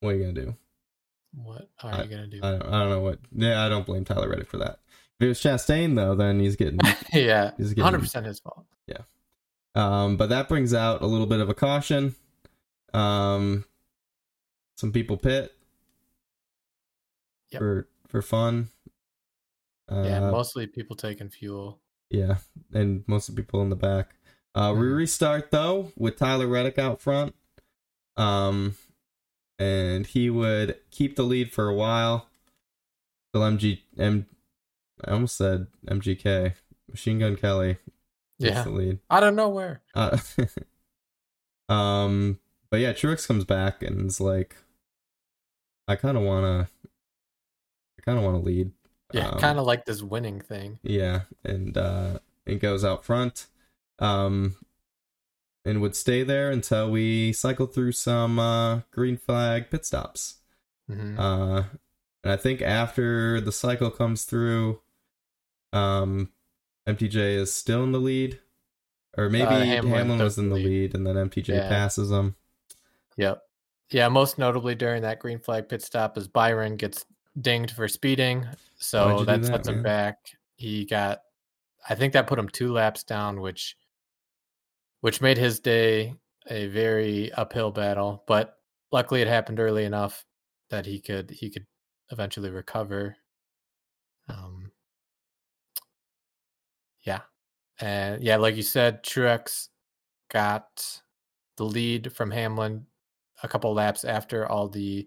what 0.00 0.10
are 0.10 0.16
you 0.16 0.20
gonna 0.20 0.32
do? 0.46 0.56
What 1.34 1.68
are 1.82 2.04
you 2.04 2.10
gonna 2.10 2.26
do? 2.26 2.40
I 2.42 2.50
don't, 2.52 2.62
I 2.62 2.80
don't 2.80 2.90
know 2.90 3.00
what. 3.00 3.18
Yeah, 3.32 3.64
I 3.64 3.68
don't 3.68 3.86
blame 3.86 4.04
Tyler 4.04 4.28
Reddick 4.28 4.48
for 4.48 4.58
that. 4.58 4.78
If 5.18 5.24
it 5.24 5.28
was 5.28 5.40
Chastain 5.40 5.96
though, 5.96 6.14
then 6.14 6.38
he's 6.38 6.56
getting. 6.56 6.78
yeah, 7.12 7.52
he's 7.56 7.70
getting 7.70 7.84
hundred 7.84 8.00
percent 8.00 8.26
his 8.26 8.40
fault. 8.40 8.66
Yeah. 8.86 8.98
Um, 9.74 10.16
but 10.16 10.28
that 10.28 10.48
brings 10.48 10.74
out 10.74 11.02
a 11.02 11.06
little 11.06 11.26
bit 11.26 11.40
of 11.40 11.48
a 11.48 11.54
caution. 11.54 12.14
Um, 12.92 13.64
some 14.76 14.92
people 14.92 15.16
pit 15.16 15.52
Yep. 17.50 17.60
for 17.60 17.88
for 18.08 18.22
fun. 18.22 18.68
Uh, 19.90 20.02
yeah, 20.02 20.30
mostly 20.30 20.66
people 20.66 20.96
taking 20.96 21.28
fuel. 21.30 21.80
Yeah, 22.14 22.36
and 22.72 23.04
most 23.06 23.28
of 23.28 23.34
the 23.34 23.42
people 23.42 23.62
in 23.62 23.70
the 23.70 23.76
back. 23.76 24.14
Uh, 24.54 24.72
we 24.76 24.86
restart 24.86 25.50
though 25.50 25.92
with 25.96 26.16
Tyler 26.16 26.46
Reddick 26.46 26.78
out 26.78 27.00
front. 27.00 27.34
Um, 28.16 28.76
and 29.58 30.06
he 30.06 30.30
would 30.30 30.78
keep 30.90 31.16
the 31.16 31.22
lead 31.22 31.52
for 31.52 31.68
a 31.68 31.74
while. 31.74 32.28
Till 33.32 33.42
MG 33.42 33.80
M, 33.98 34.26
I 35.04 35.10
almost 35.10 35.36
said 35.36 35.66
MGK, 35.88 36.54
Machine 36.88 37.18
Gun 37.18 37.34
Kelly 37.34 37.78
Yeah, 38.38 38.62
the 38.62 38.70
lead. 38.70 38.98
I 39.10 39.18
don't 39.18 39.34
know 39.34 39.48
where. 39.48 39.82
Uh, 39.92 40.18
um, 41.68 42.38
but 42.70 42.78
yeah, 42.78 42.92
Truex 42.92 43.26
comes 43.26 43.44
back 43.44 43.82
and 43.82 44.06
is 44.06 44.20
like, 44.20 44.56
I 45.88 45.96
kind 45.96 46.16
of 46.16 46.22
wanna, 46.22 46.68
I 47.98 48.02
kind 48.02 48.18
of 48.18 48.24
want 48.24 48.36
to 48.36 48.46
lead. 48.46 48.70
Yeah, 49.14 49.28
Um, 49.28 49.38
kind 49.38 49.58
of 49.58 49.66
like 49.66 49.84
this 49.84 50.02
winning 50.02 50.40
thing. 50.40 50.78
Yeah, 50.82 51.22
and 51.44 51.76
uh, 51.76 52.18
it 52.46 52.56
goes 52.56 52.84
out 52.84 53.04
front, 53.04 53.46
um, 54.00 54.56
and 55.64 55.80
would 55.80 55.96
stay 55.96 56.22
there 56.24 56.50
until 56.50 56.90
we 56.90 57.32
cycle 57.32 57.66
through 57.66 57.92
some 57.92 58.38
uh 58.38 58.80
green 58.90 59.16
flag 59.16 59.70
pit 59.70 59.86
stops. 59.86 60.36
hmm 60.88 61.18
Uh, 61.18 61.64
and 62.24 62.32
I 62.32 62.36
think 62.36 62.62
after 62.62 63.40
the 63.40 63.52
cycle 63.52 63.90
comes 63.90 64.24
through, 64.24 64.80
um, 65.72 66.32
MTJ 66.86 67.36
is 67.36 67.52
still 67.52 67.84
in 67.84 67.92
the 67.92 68.00
lead, 68.00 68.40
or 69.16 69.28
maybe 69.30 69.44
Uh, 69.44 69.64
Hamlin, 69.64 69.92
Hamlin 69.94 70.18
was 70.18 70.38
in 70.38 70.48
the 70.48 70.56
the 70.56 70.56
lead. 70.56 70.66
lead, 70.66 70.94
and 70.94 71.06
then 71.06 71.16
MTJ 71.16 71.54
Yeah. 71.54 71.68
passes 71.68 72.10
him. 72.10 72.36
Yep. 73.16 73.42
Yeah, 73.90 74.08
most 74.08 74.38
notably 74.38 74.74
during 74.74 75.02
that 75.02 75.18
green 75.20 75.38
flag 75.38 75.68
pit 75.68 75.82
stop 75.82 76.16
is 76.18 76.26
Byron 76.28 76.76
gets 76.76 77.04
dinged 77.40 77.72
for 77.72 77.88
speeding. 77.88 78.46
So 78.78 79.24
that 79.24 79.42
that, 79.42 79.46
sets 79.46 79.68
him 79.68 79.82
back. 79.82 80.18
He 80.56 80.84
got 80.84 81.20
I 81.88 81.94
think 81.94 82.12
that 82.12 82.26
put 82.26 82.38
him 82.38 82.48
two 82.48 82.72
laps 82.72 83.02
down, 83.02 83.40
which 83.40 83.76
which 85.00 85.20
made 85.20 85.38
his 85.38 85.60
day 85.60 86.14
a 86.48 86.66
very 86.68 87.32
uphill 87.32 87.70
battle. 87.70 88.24
But 88.26 88.58
luckily 88.92 89.22
it 89.22 89.28
happened 89.28 89.60
early 89.60 89.84
enough 89.84 90.24
that 90.70 90.86
he 90.86 91.00
could 91.00 91.30
he 91.30 91.50
could 91.50 91.66
eventually 92.10 92.50
recover. 92.50 93.16
Um 94.28 94.70
yeah. 97.02 97.20
And 97.80 98.22
yeah, 98.22 98.36
like 98.36 98.56
you 98.56 98.62
said, 98.62 99.02
Truex 99.02 99.68
got 100.30 101.00
the 101.56 101.64
lead 101.64 102.12
from 102.12 102.30
Hamlin 102.30 102.86
a 103.42 103.48
couple 103.48 103.72
laps 103.74 104.04
after 104.04 104.46
all 104.46 104.68
the 104.68 105.06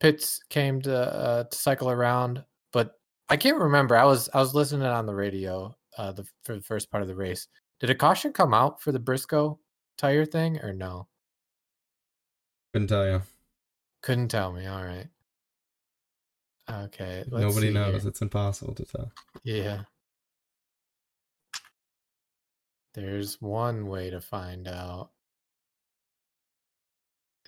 pits 0.00 0.40
came 0.48 0.80
to 0.82 0.96
uh, 0.96 1.44
to 1.44 1.56
cycle 1.56 1.90
around. 1.90 2.44
But 2.72 2.92
I 3.28 3.36
can't 3.36 3.58
remember. 3.58 3.96
I 3.96 4.04
was 4.04 4.28
I 4.32 4.38
was 4.38 4.54
listening 4.54 4.86
on 4.86 5.06
the 5.06 5.14
radio 5.14 5.74
uh, 5.96 6.12
the 6.12 6.24
for 6.44 6.54
the 6.54 6.62
first 6.62 6.90
part 6.90 7.02
of 7.02 7.08
the 7.08 7.14
race. 7.14 7.48
Did 7.80 7.90
a 7.90 7.94
caution 7.94 8.32
come 8.32 8.54
out 8.54 8.80
for 8.80 8.92
the 8.92 8.98
Briscoe 8.98 9.58
tire 9.96 10.24
thing 10.24 10.58
or 10.60 10.72
no? 10.72 11.08
Couldn't 12.72 12.88
tell 12.88 13.06
you. 13.06 13.22
Couldn't 14.02 14.28
tell 14.28 14.52
me. 14.52 14.66
All 14.66 14.84
right. 14.84 15.06
Okay. 16.70 17.24
let's 17.28 17.42
Nobody 17.42 17.70
knows. 17.70 18.02
here. 18.02 18.08
It's 18.08 18.20
impossible 18.20 18.74
to 18.74 18.84
tell. 18.84 19.12
Yeah. 19.42 19.82
There's 22.94 23.40
one 23.40 23.86
way 23.86 24.10
to 24.10 24.20
find 24.20 24.68
out. 24.68 25.10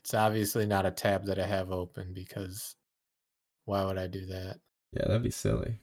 It's 0.03 0.15
obviously 0.15 0.67
not 0.67 0.87
a 0.87 0.91
tab 0.91 1.27
that 1.27 1.39
I 1.39 1.47
have 1.47 1.71
open 1.71 2.13
because 2.15 2.75
why 3.65 3.85
would 3.85 3.99
I 3.99 4.07
do 4.07 4.27
that? 4.27 4.59
Yeah, 4.93 5.07
that'd 5.07 5.23
be 5.23 5.31
silly. 5.31 5.79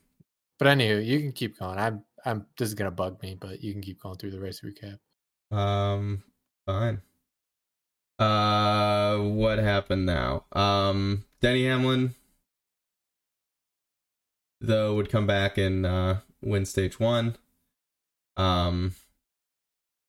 But 0.58 0.68
anywho, 0.68 1.04
you 1.04 1.20
can 1.20 1.32
keep 1.32 1.58
going. 1.58 1.78
I'm 1.78 2.04
I'm 2.24 2.46
this 2.58 2.68
is 2.68 2.74
gonna 2.74 2.90
bug 2.90 3.22
me, 3.22 3.36
but 3.40 3.62
you 3.62 3.72
can 3.72 3.82
keep 3.82 4.02
going 4.02 4.16
through 4.16 4.32
the 4.32 4.40
race 4.40 4.60
recap. 4.60 4.98
Um, 5.56 6.22
fine. 6.66 7.00
Uh, 8.18 9.18
what 9.18 9.58
happened 9.58 10.04
now? 10.04 10.44
Um, 10.52 11.24
Denny 11.40 11.64
Hamlin, 11.66 12.14
though, 14.60 14.96
would 14.96 15.08
come 15.08 15.26
back 15.26 15.56
and 15.56 15.86
uh, 15.86 16.16
win 16.42 16.66
stage 16.66 16.98
one. 16.98 17.36
Um, 18.36 18.96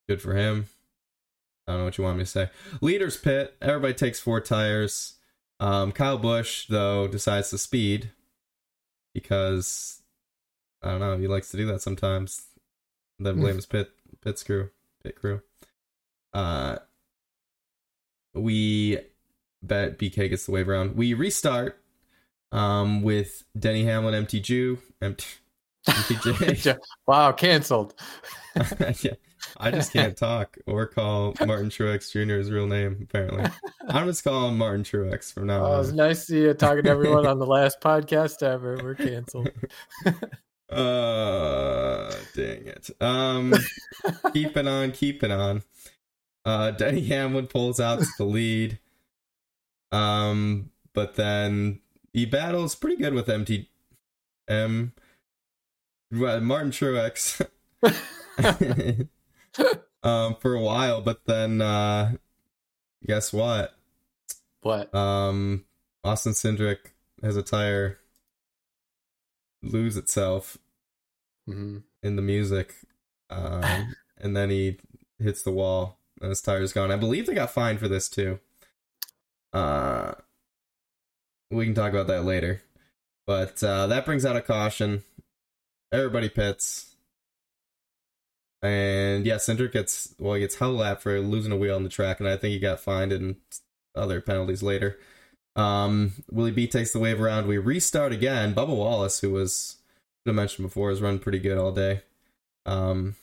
good 0.07 0.21
for 0.21 0.33
him. 0.35 0.67
I 1.69 1.73
don't 1.73 1.81
know 1.81 1.85
what 1.85 1.99
you 1.99 2.03
want 2.03 2.17
me 2.17 2.23
to 2.23 2.29
say. 2.29 2.49
Leaders 2.81 3.15
pit. 3.15 3.55
Everybody 3.61 3.93
takes 3.93 4.19
four 4.19 4.41
tires. 4.41 5.17
Um, 5.59 5.91
Kyle 5.91 6.17
Busch 6.17 6.65
though 6.65 7.07
decides 7.07 7.51
to 7.51 7.59
speed 7.59 8.11
because 9.13 10.01
I 10.81 10.89
don't 10.89 10.99
know. 10.99 11.17
He 11.19 11.27
likes 11.27 11.51
to 11.51 11.57
do 11.57 11.67
that 11.67 11.83
sometimes. 11.83 12.47
Then 13.19 13.39
blame 13.39 13.55
his 13.55 13.67
pit 13.67 13.91
pit 14.23 14.41
crew 14.43 14.71
pit 15.03 15.15
crew. 15.15 15.41
Uh, 16.33 16.77
we 18.33 18.97
bet 19.61 19.99
BK 19.99 20.31
gets 20.31 20.47
the 20.47 20.51
wave 20.53 20.69
around. 20.69 20.95
We 20.95 21.13
restart 21.13 21.79
um 22.51 23.03
with 23.03 23.43
Denny 23.57 23.83
Hamlin, 23.83 24.25
MTJ, 24.25 24.79
MT, 25.03 25.25
MTJ. 25.87 26.79
wow, 27.05 27.31
canceled. 27.31 27.93
yeah, 29.03 29.13
I 29.57 29.71
just 29.71 29.93
can't 29.93 30.17
talk 30.17 30.57
or 30.65 30.85
call 30.85 31.33
Martin 31.45 31.69
Truex 31.69 32.11
Jr. 32.11 32.35
his 32.35 32.51
real 32.51 32.67
name. 32.67 32.99
Apparently, 33.01 33.45
I'm 33.87 34.07
just 34.07 34.23
calling 34.23 34.57
Martin 34.57 34.83
Truex 34.83 35.33
from 35.33 35.47
now 35.47 35.65
Oh, 35.65 35.75
it 35.75 35.77
was 35.79 35.93
nice 35.93 36.19
to 36.21 36.25
see 36.25 36.41
you 36.41 36.53
talking 36.53 36.83
to 36.83 36.89
everyone 36.89 37.25
on 37.25 37.39
the 37.39 37.45
last 37.47 37.81
podcast 37.81 38.43
ever. 38.43 38.79
We're 38.81 38.95
canceled. 38.95 39.49
Uh, 40.71 42.13
dang 42.35 42.67
it. 42.67 42.91
Um, 43.01 43.55
keeping 44.33 44.67
on, 44.67 44.91
keeping 44.91 45.31
on. 45.31 45.63
Uh, 46.45 46.69
Denny 46.69 47.05
Hamlin 47.07 47.47
pulls 47.47 47.79
out 47.79 47.97
to 48.01 48.07
the 48.19 48.23
lead. 48.23 48.77
Um, 49.91 50.69
but 50.93 51.15
then 51.15 51.79
he 52.13 52.27
battles 52.27 52.75
pretty 52.75 52.97
good 52.97 53.15
with 53.15 53.27
MT, 53.27 53.67
M, 54.47 54.93
well, 56.11 56.39
Martin 56.41 56.71
Truex. 56.71 57.45
um, 60.03 60.35
for 60.39 60.53
a 60.55 60.61
while, 60.61 61.01
but 61.01 61.25
then, 61.25 61.61
uh, 61.61 62.13
guess 63.05 63.31
what? 63.33 63.75
what? 64.61 64.93
Um, 64.93 65.65
Austin 66.03 66.33
Cindric 66.33 66.77
has 67.21 67.35
a 67.37 67.41
tire 67.43 67.97
lose 69.61 69.97
itself 69.97 70.57
Mhm. 71.49 71.83
in 72.03 72.15
the 72.15 72.21
music, 72.21 72.75
um, 73.29 73.95
and 74.17 74.35
then 74.35 74.49
he 74.49 74.79
hits 75.19 75.41
the 75.43 75.51
wall 75.51 75.97
and 76.21 76.29
his 76.29 76.41
tire's 76.41 76.73
gone. 76.73 76.91
I 76.91 76.95
believe 76.97 77.25
they 77.25 77.33
got 77.33 77.51
fined 77.51 77.79
for 77.79 77.87
this 77.87 78.09
too. 78.09 78.39
Uh, 79.53 80.13
we 81.51 81.65
can 81.65 81.73
talk 81.73 81.91
about 81.91 82.07
that 82.07 82.23
later, 82.23 82.61
but 83.25 83.61
uh, 83.63 83.87
that 83.87 84.05
brings 84.05 84.25
out 84.25 84.35
a 84.35 84.41
caution. 84.41 85.03
Everybody 85.91 86.29
pits, 86.29 86.88
and 88.61 89.25
yeah, 89.25 89.35
Cindric 89.35 89.71
gets 89.71 90.13
well, 90.19 90.33
he 90.33 90.41
gets 90.41 90.55
hell 90.55 90.73
lap 90.73 91.01
for 91.01 91.19
losing 91.19 91.51
a 91.51 91.57
wheel 91.57 91.75
on 91.75 91.83
the 91.83 91.89
track, 91.89 92.19
and 92.19 92.27
I 92.27 92.37
think 92.37 92.53
he 92.53 92.59
got 92.59 92.79
fined 92.79 93.11
and 93.11 93.37
other 93.95 94.21
penalties 94.21 94.63
later. 94.63 94.99
Um, 95.55 96.13
Willie 96.31 96.51
B 96.51 96.67
takes 96.67 96.91
the 96.91 96.99
wave 96.99 97.21
around. 97.21 97.47
We 97.47 97.57
restart 97.57 98.11
again. 98.11 98.53
Bubba 98.53 98.75
Wallace, 98.75 99.19
who 99.19 99.31
was 99.31 99.77
I 100.27 100.31
mentioned 100.31 100.67
before, 100.67 100.89
has 100.89 101.01
run 101.01 101.19
pretty 101.19 101.39
good 101.39 101.57
all 101.57 101.71
day. 101.71 102.01
Um, 102.65 103.15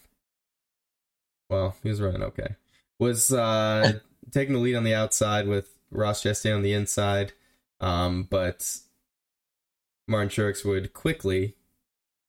well, 1.48 1.76
he 1.82 1.88
was 1.88 2.00
running 2.00 2.22
okay. 2.22 2.56
Was 2.98 3.32
uh 3.32 3.92
taking 4.30 4.54
the 4.54 4.60
lead 4.60 4.74
on 4.76 4.84
the 4.84 4.94
outside 4.94 5.46
with 5.46 5.76
Ross 5.90 6.22
Chastain 6.22 6.56
on 6.56 6.62
the 6.62 6.72
inside. 6.72 7.32
Um, 7.80 8.26
but 8.28 8.78
Martin 10.08 10.30
Truex 10.30 10.64
would 10.64 10.92
quickly 10.92 11.54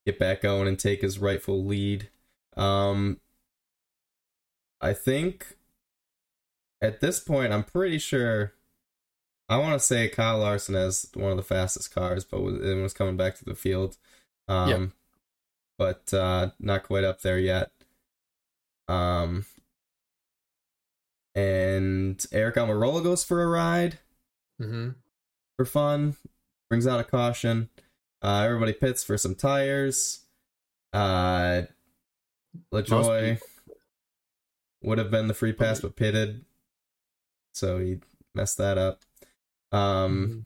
get 0.06 0.20
back 0.20 0.42
going 0.42 0.68
and 0.68 0.78
take 0.78 1.02
his 1.02 1.20
rightful 1.20 1.64
lead. 1.64 2.10
Um, 2.58 3.20
I 4.82 4.94
think 4.94 5.58
at 6.82 7.00
this 7.02 7.20
point, 7.20 7.54
I'm 7.54 7.64
pretty 7.64 8.00
sure. 8.00 8.54
I 9.50 9.58
want 9.58 9.80
to 9.80 9.86
say 9.86 10.10
Kyle 10.10 10.40
Larson 10.40 10.76
has 10.76 11.10
one 11.14 11.32
of 11.32 11.38
the 11.38 11.44
fastest 11.44 11.96
cars, 11.96 12.26
but 12.26 12.42
was, 12.42 12.56
it 12.60 12.76
was 12.82 12.94
coming 12.94 13.16
back 13.16 13.36
to 13.38 13.46
the 13.46 13.56
field. 13.56 13.98
Um, 14.50 14.68
Yep. 14.70 14.90
but 15.78 16.14
uh, 16.14 16.50
not 16.60 16.84
quite 16.84 17.06
up 17.06 17.22
there 17.22 17.40
yet. 17.40 17.72
Um, 18.90 19.46
and 21.36 22.26
Eric 22.32 22.56
Almirola 22.56 23.04
goes 23.04 23.24
for 23.24 23.44
a 23.44 23.48
ride 23.48 24.00
hmm 24.60 24.90
for 25.58 25.66
fun. 25.66 26.16
brings 26.70 26.88
out 26.88 27.00
a 27.00 27.04
caution. 27.04 27.70
Uh, 28.22 28.42
everybody 28.46 28.74
pits 28.74 29.04
for 29.04 29.18
some 29.18 29.36
tires. 29.36 30.26
Uh, 30.94 31.64
LaJoie 32.74 33.40
would 34.82 34.98
have 34.98 35.12
been 35.12 35.28
the 35.28 35.34
free 35.34 35.54
pass, 35.54 35.82
but 35.82 35.96
pitted, 35.96 36.46
so 37.54 37.80
he 37.80 38.00
messed 38.36 38.58
that 38.58 38.78
up. 38.78 39.04
Um, 39.72 40.28
Mhm. 40.28 40.46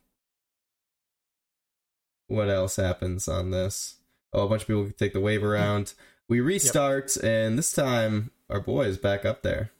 what 2.28 2.50
else 2.50 2.76
happens 2.78 3.28
on 3.28 3.52
this? 3.52 3.98
Oh, 4.34 4.46
a 4.46 4.50
bunch 4.50 4.62
of 4.64 4.68
people 4.68 4.90
take 4.92 5.14
the 5.14 5.20
wave 5.20 5.44
around. 5.44 5.94
We 6.30 6.40
restart, 6.40 7.18
and 7.18 7.58
this 7.58 7.74
time 7.74 8.32
our 8.50 8.62
boy 8.62 8.86
is 8.86 8.98
back 8.98 9.26
up 9.26 9.42
there. 9.42 9.72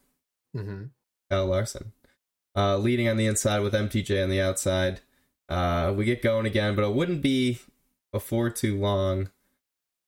Mhm. 0.54 0.90
Kyle 1.30 1.46
Larson, 1.46 1.92
uh, 2.54 2.76
leading 2.76 3.08
on 3.08 3.16
the 3.16 3.26
inside 3.26 3.60
with 3.60 3.74
MTJ 3.74 4.22
on 4.22 4.28
the 4.28 4.40
outside. 4.40 5.00
Uh, 5.48 5.94
we 5.96 6.04
get 6.04 6.22
going 6.22 6.44
again, 6.46 6.76
but 6.76 6.84
it 6.84 6.94
wouldn't 6.94 7.22
be 7.22 7.60
before 8.12 8.50
too 8.50 8.78
long. 8.78 9.30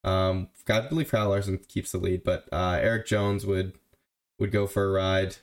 Um, 0.04 0.48
I 0.68 0.80
believe 0.80 1.10
Kyle 1.10 1.30
Larson 1.30 1.58
keeps 1.66 1.92
the 1.92 1.98
lead, 1.98 2.22
but 2.24 2.46
uh, 2.52 2.78
Eric 2.80 3.06
Jones 3.06 3.46
would 3.46 3.72
would 4.38 4.50
go 4.52 4.66
for 4.66 4.84
a 4.84 4.92
ride, 4.92 5.36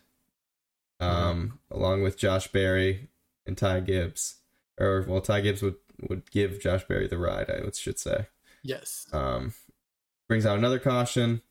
um, 1.00 1.60
along 1.72 2.04
with 2.04 2.18
Josh 2.18 2.48
Berry 2.48 3.10
and 3.46 3.58
Ty 3.58 3.82
Gibbs, 3.82 4.36
or 4.80 5.04
well, 5.08 5.22
Ty 5.22 5.42
Gibbs 5.42 5.62
would 5.62 5.76
would 6.08 6.30
give 6.32 6.62
Josh 6.62 6.84
Berry 6.88 7.08
the 7.08 7.18
ride. 7.18 7.50
I 7.50 7.62
should 7.74 8.00
say. 8.00 8.28
Yes. 8.64 9.08
Um, 9.12 9.54
brings 10.28 10.46
out 10.46 10.58
another 10.58 10.80
caution. 10.80 11.42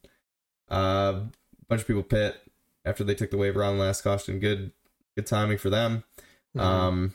Uh, 0.69 1.23
bunch 1.69 1.83
of 1.83 1.87
people 1.87 2.02
pit 2.02 2.40
after 2.85 3.05
they 3.05 3.14
took 3.14 3.31
the 3.31 3.37
waiver 3.37 3.62
on 3.64 3.79
last 3.79 4.02
caution. 4.02 4.38
Good, 4.38 4.73
good 5.17 5.26
timing 5.26 5.59
for 5.59 5.71
them. 5.71 6.05
Mhm. 6.57 6.61
Um, 6.61 7.14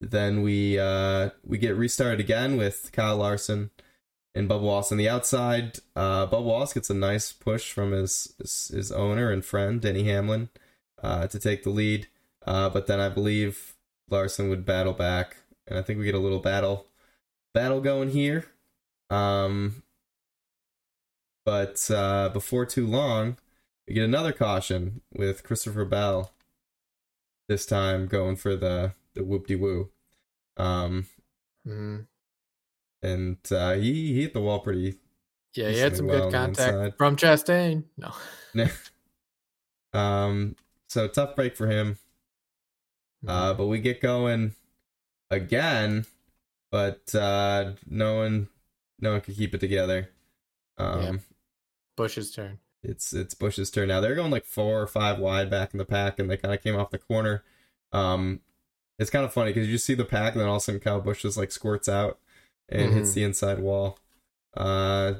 then 0.00 0.42
we 0.42 0.78
uh 0.78 1.30
we 1.44 1.58
get 1.58 1.76
restarted 1.76 2.20
again 2.20 2.56
with 2.56 2.90
Kyle 2.92 3.16
Larson 3.16 3.70
and 4.34 4.48
Bubba 4.48 4.60
Wallace 4.60 4.92
on 4.92 4.98
the 4.98 5.08
outside. 5.08 5.78
Uh, 5.96 6.26
Bubba 6.26 6.44
Wallace 6.44 6.74
gets 6.74 6.90
a 6.90 6.94
nice 6.94 7.32
push 7.32 7.72
from 7.72 7.92
his 7.92 8.34
his, 8.38 8.68
his 8.68 8.92
owner 8.92 9.30
and 9.30 9.44
friend 9.44 9.80
Denny 9.80 10.04
Hamlin 10.04 10.50
uh, 11.02 11.26
to 11.28 11.38
take 11.38 11.62
the 11.62 11.70
lead. 11.70 12.08
Uh, 12.46 12.68
but 12.68 12.86
then 12.86 13.00
I 13.00 13.08
believe 13.08 13.74
Larson 14.08 14.48
would 14.50 14.64
battle 14.64 14.92
back, 14.92 15.38
and 15.66 15.78
I 15.78 15.82
think 15.82 15.98
we 15.98 16.04
get 16.04 16.14
a 16.14 16.18
little 16.18 16.38
battle 16.38 16.86
battle 17.54 17.80
going 17.80 18.10
here. 18.10 18.46
Um, 19.08 19.82
but 21.44 21.90
uh, 21.90 22.28
before 22.28 22.66
too 22.66 22.86
long, 22.86 23.38
we 23.88 23.94
get 23.94 24.04
another 24.04 24.32
caution 24.32 25.00
with 25.14 25.44
Christopher 25.44 25.84
Bell. 25.84 26.32
This 27.48 27.64
time 27.64 28.08
going 28.08 28.36
for 28.36 28.56
the 28.56 28.92
the 29.16 29.24
whoop 29.24 29.46
de 29.48 29.56
woo. 29.56 29.90
Um, 30.56 31.06
Mhm. 31.66 32.06
and 33.02 33.38
uh, 33.50 33.74
he, 33.74 34.14
he 34.14 34.22
hit 34.22 34.32
the 34.34 34.40
wall 34.40 34.60
pretty. 34.60 35.00
Yeah, 35.54 35.70
he 35.70 35.78
had 35.78 35.96
some 35.96 36.06
well 36.06 36.24
good 36.30 36.32
contact 36.34 36.72
inside. 36.74 36.96
from 36.96 37.16
Chastain. 37.16 37.84
No. 37.96 38.12
um, 39.98 40.56
so 40.88 41.08
tough 41.08 41.34
break 41.36 41.56
for 41.56 41.66
him. 41.66 41.98
Uh, 43.26 43.52
Mhm. 43.54 43.56
but 43.58 43.66
we 43.66 43.80
get 43.80 44.00
going 44.00 44.54
again, 45.30 46.06
but 46.70 47.14
uh, 47.14 47.72
no 47.88 48.16
one, 48.16 48.48
no 49.00 49.12
one 49.12 49.20
could 49.22 49.36
keep 49.36 49.54
it 49.54 49.58
together. 49.58 50.10
Um, 50.78 51.02
Yeah. 51.02 51.12
Busch's 51.96 52.30
turn. 52.30 52.58
it's 52.82 53.12
it's 53.14 53.34
Busch's 53.34 53.70
turn 53.70 53.88
now. 53.88 54.00
They're 54.00 54.14
going 54.14 54.30
like 54.30 54.44
four 54.44 54.80
or 54.82 54.86
five 54.86 55.18
wide 55.18 55.50
back 55.50 55.72
in 55.72 55.78
the 55.78 55.84
pack, 55.86 56.18
and 56.18 56.30
they 56.30 56.36
kind 56.36 56.54
of 56.54 56.62
came 56.62 56.76
off 56.76 56.90
the 56.90 56.98
corner. 56.98 57.42
Um, 57.92 58.42
it's 58.98 59.10
kind 59.10 59.24
of 59.24 59.32
funny 59.32 59.52
because 59.52 59.68
you 59.68 59.78
see 59.78 59.94
the 59.94 60.04
pack, 60.04 60.32
and 60.32 60.40
then 60.40 60.48
all 60.48 60.56
of 60.56 60.62
a 60.62 60.64
sudden 60.64 60.80
Kyle 60.80 61.00
Busch 61.00 61.22
just 61.22 61.36
like 61.36 61.50
squirts 61.52 61.88
out 61.88 62.18
and 62.68 62.92
hits 62.94 63.10
Mhm. 63.10 63.14
the 63.14 63.24
inside 63.24 63.58
wall. 63.60 63.98
Uh, 64.56 65.14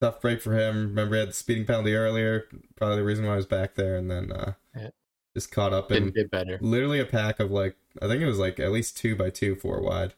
tough 0.00 0.20
break 0.20 0.40
for 0.40 0.56
him. 0.56 0.88
Remember, 0.88 1.16
he 1.16 1.20
had 1.20 1.28
the 1.30 1.32
speeding 1.34 1.66
penalty 1.66 1.94
earlier. 1.94 2.48
Probably 2.76 2.96
the 2.96 3.04
reason 3.04 3.26
why 3.26 3.32
I 3.34 3.36
was 3.36 3.46
back 3.46 3.74
there, 3.74 3.96
and 3.96 4.10
then 4.10 4.30
uh, 4.32 4.54
Yeah. 4.76 4.90
just 5.34 5.50
caught 5.50 5.72
up 5.72 5.90
and 5.90 6.14
get 6.14 6.30
better. 6.30 6.58
literally 6.60 7.00
a 7.00 7.06
pack 7.06 7.40
of 7.40 7.50
like 7.50 7.76
I 8.00 8.06
think 8.06 8.22
it 8.22 8.26
was 8.26 8.38
like 8.38 8.60
at 8.60 8.70
least 8.70 8.96
two 8.96 9.16
by 9.16 9.30
two, 9.30 9.56
four 9.56 9.80
wide. 9.82 10.14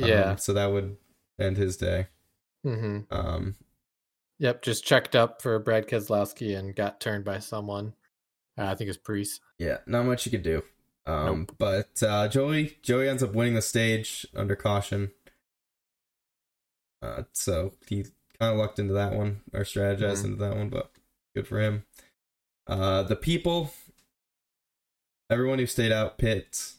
Um, 0.00 0.08
Yeah. 0.08 0.36
so 0.36 0.52
that 0.54 0.66
would 0.66 0.96
end 1.38 1.56
his 1.56 1.76
day. 1.76 2.08
hmm 2.62 3.00
Um, 3.10 3.56
Yep. 4.40 4.62
Just 4.62 4.84
checked 4.84 5.16
up 5.16 5.42
for 5.42 5.58
Brad 5.58 5.88
Keselowski 5.88 6.56
and 6.56 6.74
got 6.74 7.00
turned 7.00 7.24
by 7.24 7.40
someone. 7.40 7.94
Uh, 8.56 8.66
I 8.66 8.74
think 8.76 8.88
it's 8.88 8.96
Preece. 8.96 9.40
Yeah, 9.58 9.78
not 9.86 10.06
much 10.06 10.24
you 10.26 10.30
could 10.30 10.42
do. 10.44 10.62
Um, 11.08 11.46
but 11.58 12.02
uh, 12.02 12.28
Joey 12.28 12.76
Joey 12.82 13.08
ends 13.08 13.22
up 13.22 13.32
winning 13.32 13.54
the 13.54 13.62
stage 13.62 14.26
under 14.36 14.54
caution. 14.54 15.10
Uh, 17.00 17.22
so 17.32 17.72
he 17.86 18.02
kind 18.38 18.52
of 18.52 18.58
lucked 18.58 18.78
into 18.78 18.92
that 18.94 19.14
one 19.14 19.40
or 19.52 19.60
strategized 19.60 20.22
Mhm. 20.22 20.24
into 20.24 20.36
that 20.36 20.56
one, 20.56 20.68
but 20.68 20.92
good 21.34 21.46
for 21.48 21.60
him. 21.60 21.84
Uh, 22.66 23.02
the 23.04 23.16
people, 23.16 23.72
everyone 25.30 25.58
who 25.58 25.66
stayed 25.66 25.92
out 25.92 26.18
pit, 26.18 26.72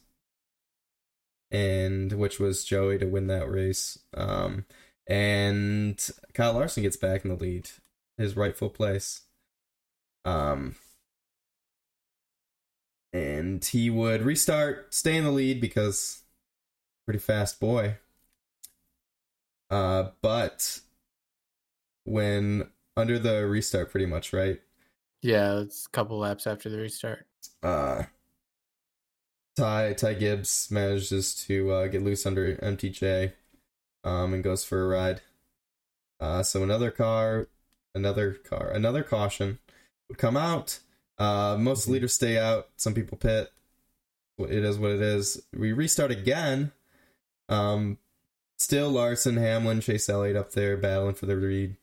and 1.50 2.12
which 2.12 2.38
was 2.38 2.64
Joey 2.64 2.98
to 2.98 3.06
win 3.06 3.26
that 3.26 3.50
race. 3.50 3.98
Um, 4.14 4.66
and 5.08 6.08
Kyle 6.34 6.52
Larson 6.52 6.84
gets 6.84 6.96
back 6.96 7.24
in 7.24 7.30
the 7.30 7.36
lead, 7.36 7.68
his 8.16 8.36
rightful 8.36 8.70
place. 8.70 9.22
Um, 10.24 10.76
and 13.12 13.64
he 13.64 13.90
would 13.90 14.22
restart, 14.22 14.94
stay 14.94 15.16
in 15.16 15.24
the 15.24 15.30
lead 15.30 15.60
because 15.60 16.22
pretty 17.06 17.18
fast 17.20 17.60
boy. 17.60 17.96
Uh, 19.70 20.10
but 20.20 20.80
when 22.04 22.68
under 22.96 23.18
the 23.18 23.46
restart, 23.46 23.90
pretty 23.90 24.06
much 24.06 24.32
right. 24.32 24.60
Yeah, 25.22 25.60
it's 25.60 25.86
a 25.86 25.90
couple 25.90 26.18
laps 26.18 26.46
after 26.46 26.68
the 26.68 26.78
restart. 26.78 27.26
Uh, 27.62 28.04
Ty 29.56 29.92
Ty 29.94 30.14
Gibbs 30.14 30.70
manages 30.70 31.34
to 31.46 31.70
uh, 31.70 31.86
get 31.88 32.02
loose 32.02 32.24
under 32.24 32.56
MTJ, 32.56 33.32
um, 34.04 34.34
and 34.34 34.42
goes 34.44 34.64
for 34.64 34.82
a 34.82 34.88
ride. 34.88 35.20
Uh, 36.18 36.42
so 36.42 36.62
another 36.62 36.90
car, 36.90 37.48
another 37.94 38.32
car, 38.32 38.70
another 38.70 39.02
caution 39.02 39.58
would 40.08 40.18
come 40.18 40.36
out. 40.36 40.80
Uh, 41.20 41.56
most 41.58 41.86
leaders 41.86 42.14
stay 42.14 42.36
out. 42.38 42.68
Some 42.76 42.94
people 42.94 43.16
pit. 43.18 43.52
It 44.38 44.64
is 44.64 44.78
what 44.78 44.90
it 44.90 45.02
is. 45.02 45.42
We 45.56 45.72
restart 45.72 46.10
again. 46.10 46.72
Um, 47.50 47.98
still 48.56 48.90
Larson, 48.90 49.36
Hamlin, 49.36 49.80
Chase 49.82 50.08
Elliott 50.08 50.36
up 50.36 50.52
there 50.52 50.76
battling 50.78 51.14
for 51.14 51.26
the 51.26 51.34
lead. 51.36 51.76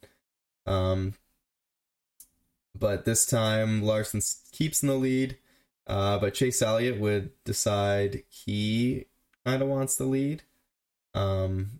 Um, 0.65 1.13
but 2.77 3.05
this 3.05 3.25
time 3.25 3.83
Larson 3.83 4.21
keeps 4.51 4.81
in 4.81 4.89
the 4.89 4.95
lead. 4.95 5.37
Uh, 5.85 6.17
but 6.19 6.33
Chase 6.33 6.61
Elliott 6.61 6.99
would 6.99 7.31
decide 7.45 8.23
he 8.29 9.05
kind 9.45 9.61
of 9.61 9.67
wants 9.69 9.95
the 9.95 10.05
lead. 10.05 10.41
Um, 11.13 11.79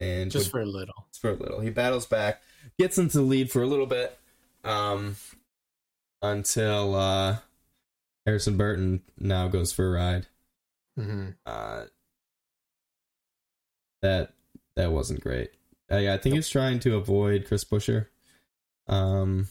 and 0.00 0.30
Just 0.30 0.46
would- 0.46 0.50
for 0.50 0.60
a 0.62 0.66
little. 0.66 1.06
for 1.20 1.30
a 1.30 1.34
little. 1.34 1.60
He 1.60 1.68
battles 1.70 2.06
back, 2.06 2.42
gets 2.78 2.96
into 2.98 3.18
the 3.18 3.22
lead 3.24 3.50
for 3.52 3.62
a 3.62 3.66
little 3.66 3.86
bit, 3.86 4.18
um, 4.64 5.16
until 6.22 6.94
uh, 6.94 7.36
Harrison 8.26 8.56
Burton 8.56 9.02
now 9.18 9.48
goes 9.48 9.72
for 9.72 9.86
a 9.88 9.90
ride. 9.92 10.26
hmm 10.96 11.30
Uh, 11.46 11.84
that 14.02 14.32
that 14.76 14.92
wasn't 14.92 15.20
great. 15.20 15.50
I, 15.90 16.10
I 16.14 16.16
think 16.18 16.34
was 16.36 16.48
trying 16.48 16.78
to 16.80 16.96
avoid 16.96 17.46
Chris 17.46 17.64
Buescher, 17.64 18.06
um, 18.86 19.48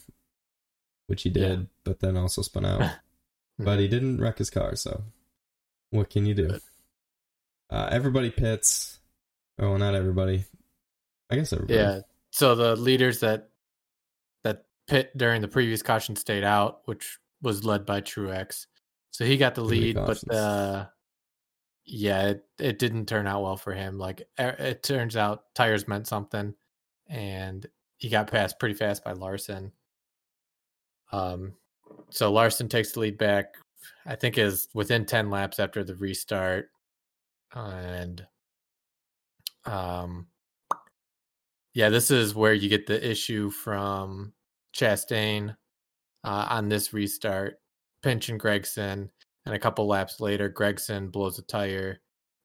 which 1.06 1.22
he 1.22 1.30
did, 1.30 1.60
Yeah. 1.60 1.66
but 1.84 2.00
then 2.00 2.16
also 2.16 2.42
spun 2.42 2.64
out. 2.64 2.90
but 3.58 3.78
he 3.78 3.88
didn't 3.88 4.20
wreck 4.20 4.38
his 4.38 4.50
car, 4.50 4.74
so 4.76 5.04
what 5.90 6.10
can 6.10 6.24
you 6.26 6.34
do? 6.34 6.58
Uh, 7.68 7.88
everybody 7.92 8.30
pits. 8.30 8.98
Oh, 9.58 9.70
well, 9.70 9.78
not 9.78 9.94
everybody. 9.94 10.44
I 11.30 11.36
guess 11.36 11.52
everybody. 11.52 11.78
Yeah. 11.78 12.00
So 12.32 12.54
the 12.54 12.74
leaders 12.74 13.20
that 13.20 13.49
pit 14.90 15.16
during 15.16 15.40
the 15.40 15.46
previous 15.46 15.82
caution 15.82 16.16
stayed 16.16 16.42
out, 16.42 16.80
which 16.86 17.18
was 17.42 17.64
led 17.64 17.86
by 17.86 18.00
Truex. 18.00 18.66
So 19.12 19.24
he 19.24 19.36
got 19.36 19.54
the 19.54 19.62
lead, 19.62 19.94
but 19.94 20.28
uh 20.34 20.86
yeah, 21.84 22.28
it, 22.28 22.44
it 22.58 22.78
didn't 22.78 23.06
turn 23.06 23.26
out 23.26 23.42
well 23.42 23.56
for 23.56 23.72
him. 23.72 23.98
Like 23.98 24.22
it 24.36 24.82
turns 24.82 25.16
out 25.16 25.44
tires 25.54 25.86
meant 25.86 26.08
something 26.08 26.54
and 27.08 27.66
he 27.98 28.08
got 28.08 28.30
passed 28.30 28.58
pretty 28.58 28.74
fast 28.74 29.04
by 29.04 29.12
Larson. 29.12 29.72
Um 31.12 31.54
so 32.10 32.32
Larson 32.32 32.68
takes 32.68 32.92
the 32.92 33.00
lead 33.00 33.16
back. 33.16 33.54
I 34.04 34.16
think 34.16 34.38
is 34.38 34.68
within 34.74 35.06
10 35.06 35.30
laps 35.30 35.60
after 35.60 35.84
the 35.84 35.94
restart 35.94 36.68
and 37.54 38.26
um 39.64 40.26
yeah, 41.74 41.90
this 41.90 42.10
is 42.10 42.34
where 42.34 42.54
you 42.54 42.68
get 42.68 42.88
the 42.88 43.08
issue 43.08 43.50
from 43.50 44.32
Chastain 44.74 45.56
uh, 46.24 46.46
on 46.50 46.68
this 46.68 46.92
restart, 46.92 47.60
pinching 48.02 48.38
Gragson, 48.38 49.08
and 49.46 49.54
a 49.54 49.58
couple 49.58 49.86
laps 49.86 50.20
later, 50.20 50.50
Gragson 50.50 51.10
blows 51.10 51.38
a 51.38 51.42
tire 51.42 52.00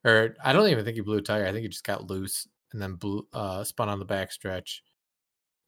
or 0.06 0.36
I 0.44 0.54
don't 0.54 0.70
even 0.70 0.86
think 0.86 0.96
he 0.96 1.02
blew 1.02 1.18
a 1.18 1.22
tire. 1.22 1.48
I 1.48 1.52
think 1.52 1.64
he 1.64 1.68
just 1.68 1.84
got 1.84 2.10
loose 2.10 2.48
and 2.72 2.82
then 2.82 2.94
blew, 2.94 3.28
uh, 3.34 3.64
spun 3.64 3.90
on 3.90 4.00
the 4.00 4.06
back 4.06 4.32
stretch 4.32 4.84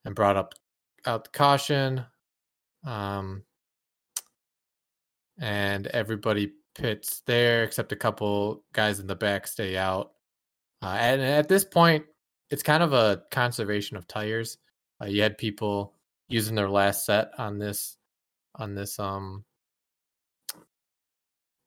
and 0.06 0.16
brought 0.16 0.38
up 0.38 0.54
out 1.06 1.24
the 1.24 1.32
caution. 1.32 2.06
Um, 2.86 3.44
and 5.40 5.88
everybody 5.88 6.54
pits 6.76 7.24
there 7.26 7.64
except 7.64 7.92
a 7.92 7.96
couple 7.96 8.64
guys 8.74 9.00
in 9.00 9.08
the 9.08 9.16
back 9.16 9.48
stay 9.48 9.76
out. 9.76 10.12
Uh, 10.84 10.98
and 11.00 11.22
at 11.22 11.50
this 11.50 11.66
point, 11.66 12.06
it's 12.52 12.64
kind 12.64 12.84
of 12.84 12.94
a 12.94 13.24
conservation 13.32 13.98
of 13.98 14.08
tires. 14.08 14.60
Uh, 15.02 15.08
you 15.08 15.24
had 15.24 15.38
people 15.38 15.96
using 16.28 16.56
their 16.56 16.70
last 16.70 17.06
set 17.06 17.32
on 17.38 17.58
this 17.58 17.98
on 18.56 18.76
this 18.76 19.00
um 19.00 19.44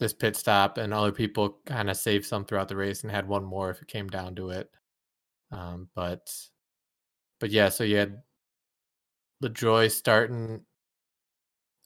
this 0.00 0.14
pit 0.14 0.34
stop, 0.34 0.78
and 0.78 0.94
other 0.94 1.12
people 1.12 1.58
kind 1.66 1.90
of 1.90 1.96
saved 1.96 2.24
some 2.24 2.44
throughout 2.44 2.68
the 2.68 2.76
race 2.76 3.02
and 3.02 3.12
had 3.12 3.28
one 3.28 3.44
more 3.44 3.70
if 3.70 3.82
it 3.82 3.88
came 3.88 4.08
down 4.08 4.34
to 4.34 4.50
it. 4.50 4.70
Um, 5.52 5.88
but 5.94 6.32
but 7.38 7.50
yeah, 7.50 7.68
so 7.68 7.84
you 7.84 7.96
had 7.96 8.22
LaJoie 9.42 9.90
starting 9.90 10.64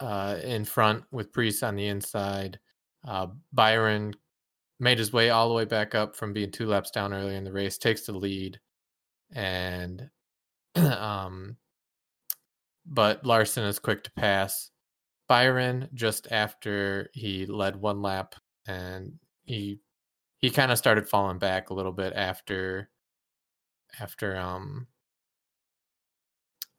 uh, 0.00 0.38
in 0.42 0.64
front 0.64 1.04
with 1.10 1.32
Preece 1.32 1.62
on 1.62 1.76
the 1.76 1.86
inside. 1.86 2.58
Uh, 3.06 3.28
Byron 3.52 4.14
made 4.80 4.98
his 4.98 5.12
way 5.12 5.30
all 5.30 5.48
the 5.48 5.54
way 5.54 5.64
back 5.64 5.94
up 5.94 6.16
from 6.16 6.32
being 6.32 6.50
two 6.50 6.66
laps 6.66 6.90
down 6.90 7.12
earlier 7.12 7.36
in 7.36 7.44
the 7.44 7.52
race, 7.52 7.78
takes 7.78 8.06
the 8.06 8.12
lead, 8.12 8.60
and 9.32 10.08
um, 10.76 11.56
but 12.86 13.24
Larson 13.24 13.64
is 13.64 13.78
quick 13.78 14.04
to 14.04 14.10
pass 14.12 14.70
Byron 15.28 15.88
just 15.94 16.28
after 16.30 17.10
he 17.12 17.46
led 17.46 17.76
one 17.76 18.02
lap, 18.02 18.34
and 18.66 19.14
he 19.44 19.80
he 20.38 20.50
kind 20.50 20.70
of 20.70 20.78
started 20.78 21.08
falling 21.08 21.38
back 21.38 21.70
a 21.70 21.74
little 21.74 21.92
bit 21.92 22.12
after 22.14 22.90
after 24.00 24.36
um 24.36 24.86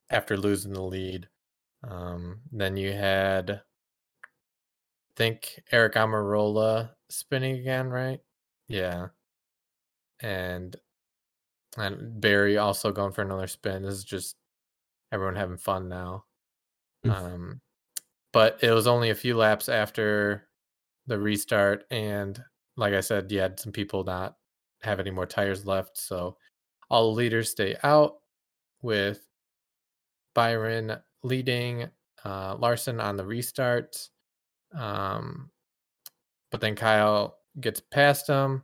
after 0.10 0.38
losing 0.38 0.74
the 0.74 0.82
lead. 0.82 1.28
Um, 1.84 2.42
then 2.52 2.78
you 2.78 2.94
had, 2.94 3.50
I 3.52 3.60
think 5.16 5.62
Eric 5.72 5.94
Almirola 5.94 6.92
spinning 7.10 7.58
again, 7.60 7.90
right? 7.90 8.20
Yeah, 8.68 9.08
and 10.22 10.76
and 11.78 12.20
Berry 12.22 12.58
also 12.58 12.92
going 12.92 13.12
for 13.12 13.22
another 13.22 13.48
spin. 13.48 13.84
This 13.84 13.96
is 13.96 14.04
just 14.04 14.36
everyone 15.16 15.36
having 15.36 15.58
fun 15.58 15.90
now. 15.90 16.26
Mm. 17.06 17.12
Um, 17.12 17.62
but 18.32 18.60
it 18.62 18.72
was 18.72 18.86
only 18.86 19.10
a 19.10 19.16
few 19.16 19.36
laps 19.36 19.70
after 19.70 20.48
the 21.08 21.18
restart, 21.18 21.86
and 21.90 22.40
like 22.78 22.94
I 22.94 23.00
said, 23.00 23.32
you 23.32 23.40
had 23.40 23.60
some 23.60 23.72
people 23.72 24.04
not 24.04 24.36
have 24.82 25.00
any 25.00 25.12
more 25.12 25.26
tires 25.26 25.66
left, 25.66 25.98
so 25.98 26.38
all 26.90 27.12
the 27.12 27.18
leaders 27.18 27.50
stay 27.50 27.76
out 27.84 28.18
with 28.82 29.28
Byron 30.34 30.98
leading 31.24 31.90
uh, 32.24 32.56
Larson 32.60 33.00
on 33.00 33.16
the 33.18 33.26
restart. 33.26 33.98
Um, 34.78 35.50
but 36.52 36.62
then 36.62 36.76
Kyle 36.76 37.38
gets 37.60 37.80
past 37.80 38.28
him, 38.28 38.64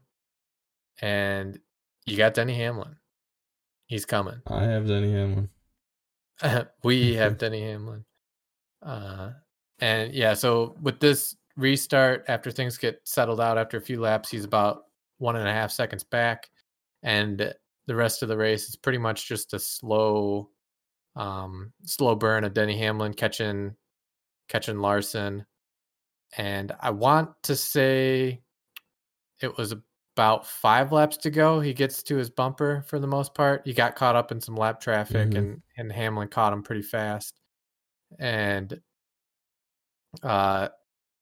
and 1.02 1.60
you 2.06 2.18
got 2.18 2.34
Denny 2.34 2.56
Hamlin. 2.56 2.96
He's 3.88 4.06
coming. 4.06 4.42
I 4.48 4.64
have 4.64 4.88
Denny 4.88 5.12
Hamlin. 5.12 5.50
we 6.84 7.14
have 7.16 7.38
Denny 7.40 7.62
Hamlin. 7.62 8.06
Uh, 8.82 9.32
and 9.80 10.14
yeah, 10.14 10.34
so 10.34 10.76
with 10.82 11.00
this 11.00 11.36
restart, 11.58 12.26
after 12.28 12.52
things 12.52 12.78
get 12.78 13.02
settled 13.04 13.42
out 13.42 13.58
after 13.58 13.78
a 13.78 13.82
few 13.82 14.00
laps, 14.00 14.30
he's 14.30 14.46
about 14.46 14.84
one 15.18 15.36
and 15.36 15.48
a 15.48 15.54
half 15.54 15.72
seconds 15.72 16.04
back. 16.04 16.50
And 17.04 17.54
the 17.88 17.96
rest 17.96 18.24
of 18.24 18.30
the 18.30 18.38
race 18.38 18.70
is 18.70 18.76
pretty 18.76 18.98
much 18.98 19.28
just 19.28 19.54
a 19.54 19.60
slow 19.60 20.50
um, 21.16 21.74
slow 21.84 22.16
burn 22.16 22.44
of 22.44 22.54
Denny 22.54 22.78
Hamlin 22.78 23.14
catching 23.14 23.76
catching 24.48 24.80
Larson, 24.80 25.46
and 26.38 26.72
I 26.80 26.92
want 26.92 27.32
to 27.44 27.56
say 27.56 28.42
it 29.42 29.58
was 29.58 29.76
about 30.22 30.46
five 30.46 30.92
laps 30.92 31.18
to 31.18 31.32
go. 31.32 31.60
He 31.60 31.74
gets 31.74 32.04
to 32.04 32.16
his 32.16 32.30
bumper 32.30 32.84
for 32.86 33.00
the 33.00 33.08
most 33.08 33.34
part. 33.34 33.64
He 33.66 33.74
got 33.74 33.96
caught 33.96 34.16
up 34.16 34.32
in 34.32 34.40
some 34.40 34.56
lap 34.56 34.80
traffic, 34.80 35.30
mm-hmm. 35.30 35.38
and 35.38 35.62
and 35.78 35.92
Hamlin 35.92 36.28
caught 36.28 36.54
him 36.54 36.62
pretty 36.62 36.84
fast, 36.84 37.40
and 38.20 38.80
uh, 40.22 40.68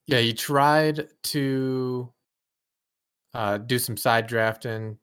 yeah, 0.05 0.19
he 0.19 0.33
tried 0.33 1.07
to 1.23 2.11
uh 3.33 3.57
do 3.59 3.79
some 3.79 3.95
side 3.95 4.27
drafting, 4.27 4.97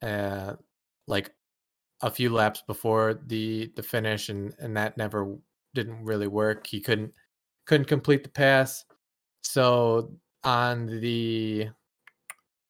uh, 0.00 0.54
like 1.06 1.30
a 2.00 2.10
few 2.10 2.30
laps 2.30 2.62
before 2.66 3.20
the 3.26 3.70
the 3.76 3.82
finish 3.82 4.30
and 4.30 4.54
and 4.60 4.74
that 4.78 4.96
never 4.96 5.36
didn't 5.74 6.02
really 6.02 6.28
work 6.28 6.66
he 6.66 6.80
couldn't 6.80 7.12
couldn't 7.66 7.86
complete 7.86 8.22
the 8.22 8.28
pass 8.28 8.84
so 9.42 10.12
on 10.44 10.86
the 11.00 11.68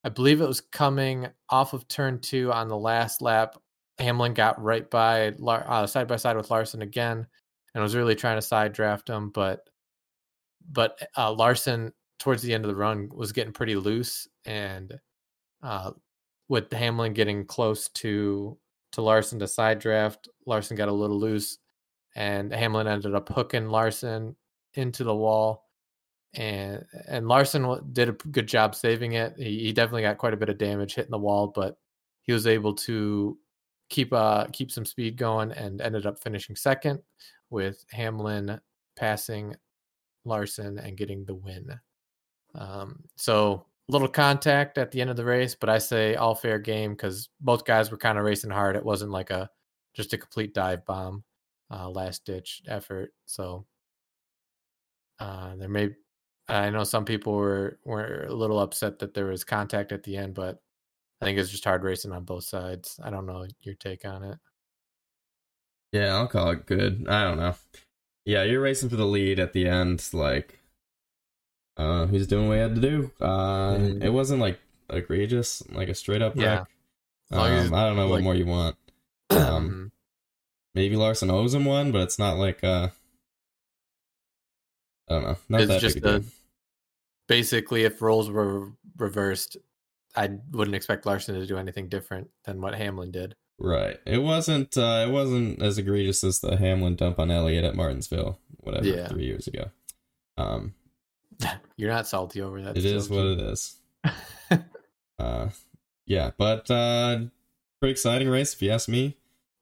i 0.04 0.08
believe 0.08 0.40
it 0.40 0.48
was 0.48 0.60
coming 0.60 1.26
off 1.50 1.72
of 1.72 1.86
turn 1.88 2.18
two 2.20 2.52
on 2.52 2.68
the 2.68 2.76
last 2.76 3.22
lap 3.22 3.56
hamlin 3.98 4.34
got 4.34 4.60
right 4.62 4.90
by 4.90 5.28
uh, 5.28 5.86
side 5.86 6.08
by 6.08 6.16
side 6.16 6.36
with 6.36 6.50
larson 6.50 6.82
again 6.82 7.26
and 7.74 7.82
was 7.82 7.96
really 7.96 8.14
trying 8.14 8.36
to 8.36 8.42
side 8.42 8.72
draft 8.72 9.08
him 9.08 9.30
but 9.30 9.68
but 10.70 10.98
uh, 11.16 11.32
larson 11.32 11.92
towards 12.18 12.42
the 12.42 12.52
end 12.52 12.64
of 12.64 12.68
the 12.68 12.76
run 12.76 13.08
was 13.12 13.32
getting 13.32 13.52
pretty 13.52 13.76
loose 13.76 14.28
and 14.44 14.94
uh, 15.62 15.90
with 16.48 16.72
hamlin 16.72 17.12
getting 17.12 17.44
close 17.44 17.88
to 17.90 18.58
to 18.92 19.02
Larson 19.02 19.38
to 19.38 19.48
side 19.48 19.78
draft. 19.78 20.28
Larson 20.46 20.76
got 20.76 20.88
a 20.88 20.92
little 20.92 21.18
loose, 21.18 21.58
and 22.16 22.52
Hamlin 22.52 22.88
ended 22.88 23.14
up 23.14 23.28
hooking 23.28 23.68
Larson 23.68 24.36
into 24.74 25.04
the 25.04 25.14
wall. 25.14 25.67
And 26.34 26.84
and 27.08 27.26
Larson 27.26 27.92
did 27.92 28.10
a 28.10 28.12
good 28.12 28.46
job 28.46 28.74
saving 28.74 29.12
it. 29.14 29.34
He, 29.38 29.60
he 29.60 29.72
definitely 29.72 30.02
got 30.02 30.18
quite 30.18 30.34
a 30.34 30.38
bit 30.38 30.50
of 30.50 30.58
damage 30.58 30.94
hitting 30.94 31.10
the 31.10 31.18
wall, 31.18 31.48
but 31.48 31.78
he 32.22 32.32
was 32.32 32.46
able 32.46 32.74
to 32.74 33.38
keep 33.88 34.12
uh 34.12 34.46
keep 34.52 34.70
some 34.70 34.84
speed 34.84 35.16
going 35.16 35.50
and 35.52 35.80
ended 35.80 36.04
up 36.04 36.22
finishing 36.22 36.54
second 36.54 37.00
with 37.48 37.84
Hamlin 37.90 38.60
passing 38.96 39.56
Larson 40.24 40.78
and 40.78 40.96
getting 40.96 41.24
the 41.24 41.34
win. 41.34 41.80
Um, 42.54 43.04
so 43.16 43.64
little 43.88 44.08
contact 44.08 44.76
at 44.76 44.90
the 44.90 45.00
end 45.00 45.10
of 45.10 45.16
the 45.16 45.24
race, 45.24 45.54
but 45.54 45.70
I 45.70 45.78
say 45.78 46.14
all 46.14 46.34
fair 46.34 46.58
game 46.58 46.92
because 46.92 47.30
both 47.40 47.64
guys 47.64 47.90
were 47.90 47.96
kind 47.96 48.18
of 48.18 48.24
racing 48.24 48.50
hard. 48.50 48.76
It 48.76 48.84
wasn't 48.84 49.10
like 49.10 49.30
a 49.30 49.48
just 49.94 50.12
a 50.12 50.18
complete 50.18 50.52
dive 50.54 50.84
bomb, 50.84 51.24
uh, 51.70 51.88
last 51.88 52.24
ditch 52.24 52.62
effort. 52.68 53.12
So 53.24 53.66
uh, 55.18 55.56
there 55.56 55.68
may 55.68 55.90
I 56.48 56.70
know 56.70 56.84
some 56.84 57.04
people 57.04 57.34
were 57.34 57.78
were 57.84 58.24
a 58.28 58.32
little 58.32 58.60
upset 58.60 59.00
that 59.00 59.14
there 59.14 59.26
was 59.26 59.44
contact 59.44 59.92
at 59.92 60.02
the 60.02 60.16
end, 60.16 60.34
but 60.34 60.60
I 61.20 61.26
think 61.26 61.38
it's 61.38 61.50
just 61.50 61.64
hard 61.64 61.82
racing 61.82 62.12
on 62.12 62.24
both 62.24 62.44
sides. 62.44 62.98
I 63.02 63.10
don't 63.10 63.26
know 63.26 63.46
your 63.62 63.74
take 63.74 64.04
on 64.04 64.22
it. 64.22 64.38
Yeah, 65.92 66.14
I'll 66.16 66.28
call 66.28 66.50
it 66.50 66.66
good. 66.66 67.06
I 67.08 67.24
don't 67.24 67.38
know. 67.38 67.54
Yeah, 68.24 68.44
you're 68.44 68.60
racing 68.60 68.88
for 68.88 68.96
the 68.96 69.06
lead 69.06 69.38
at 69.38 69.52
the 69.52 69.66
end, 69.66 70.06
like 70.12 70.58
uh, 71.76 72.06
he's 72.06 72.26
doing 72.26 72.48
what 72.48 72.54
he 72.54 72.60
had 72.60 72.74
to 72.74 72.80
do. 72.80 73.10
Uh, 73.20 73.76
mm. 73.76 74.02
It 74.02 74.10
wasn't 74.10 74.40
like 74.40 74.58
egregious, 74.90 75.62
like 75.70 75.88
a 75.88 75.94
straight 75.94 76.22
up 76.22 76.36
yeah. 76.36 76.64
Um, 77.30 77.74
I 77.74 77.86
don't 77.86 77.96
know 77.96 78.06
like, 78.06 78.10
what 78.10 78.22
more 78.22 78.34
you 78.34 78.46
want. 78.46 78.76
Um, 79.30 79.68
mm-hmm. 79.68 79.86
maybe 80.74 80.96
Larson 80.96 81.30
owes 81.30 81.52
him 81.52 81.66
one, 81.66 81.92
but 81.92 82.00
it's 82.00 82.18
not 82.18 82.38
like 82.38 82.64
uh, 82.64 82.88
I 85.06 85.12
don't 85.12 85.22
know. 85.22 85.36
Not 85.50 85.60
it's 85.60 85.82
just 85.82 85.98
a, 85.98 86.24
basically 87.28 87.84
if 87.84 88.02
roles 88.02 88.28
were 88.30 88.72
reversed, 88.96 89.56
I 90.16 90.30
wouldn't 90.50 90.74
expect 90.74 91.06
Larson 91.06 91.36
to 91.36 91.46
do 91.46 91.58
anything 91.58 91.88
different 91.88 92.30
than 92.44 92.60
what 92.60 92.74
Hamlin 92.74 93.12
did. 93.12 93.36
Right. 93.60 93.98
It 94.06 94.18
wasn't. 94.18 94.76
Uh, 94.76 95.04
it 95.06 95.10
wasn't 95.10 95.62
as 95.62 95.78
egregious 95.78 96.24
as 96.24 96.40
the 96.40 96.56
Hamlin 96.56 96.96
dump 96.96 97.18
on 97.18 97.30
Elliott 97.30 97.64
at 97.64 97.76
Martinsville, 97.76 98.38
whatever, 98.58 98.86
yeah. 98.86 99.08
three 99.08 99.26
years 99.26 99.46
ago. 99.46 99.70
Um, 100.36 100.74
You're 101.76 101.90
not 101.90 102.06
salty 102.06 102.40
over 102.40 102.62
that. 102.62 102.76
It 102.76 102.84
is 102.84 103.08
what 103.08 103.26
it 103.26 103.40
is. 103.40 103.76
uh, 105.18 105.48
yeah, 106.06 106.30
but 106.36 106.70
uh, 106.70 107.18
pretty 107.80 107.92
exciting 107.92 108.28
race 108.28 108.54
if 108.54 108.62
you 108.62 108.70
ask 108.70 108.88
me. 108.88 109.16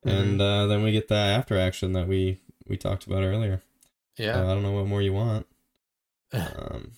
Mm-hmm. 0.07 0.17
And 0.17 0.43
uh, 0.43 0.67
then 0.67 0.83
we 0.83 0.93
get 0.93 1.09
the 1.09 1.15
after 1.15 1.59
action 1.59 1.93
that 1.95 2.07
we 2.07 2.39
we 2.67 2.77
talked 2.77 3.07
about 3.07 3.23
earlier. 3.23 3.63
Yeah, 4.19 4.43
I 4.43 4.55
don't 4.55 4.63
know 4.63 4.73
what 4.73 4.87
more 4.87 5.03
you 5.03 5.13
want. 5.13 5.47
um, 6.33 6.93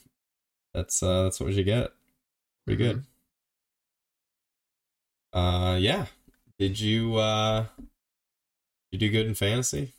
that's 0.78 1.02
uh, 1.02 1.24
that's 1.24 1.40
what 1.40 1.52
you 1.52 1.64
get. 1.64 1.90
Pretty 2.64 2.82
mm-hmm. 2.82 2.92
good. 2.92 3.04
Uh, 5.32 5.76
yeah. 5.78 6.06
Did 6.58 6.78
you 6.78 7.16
uh, 7.16 7.66
you 8.90 8.98
do 8.98 9.10
good 9.10 9.26
in 9.26 9.34
fantasy? 9.34 9.92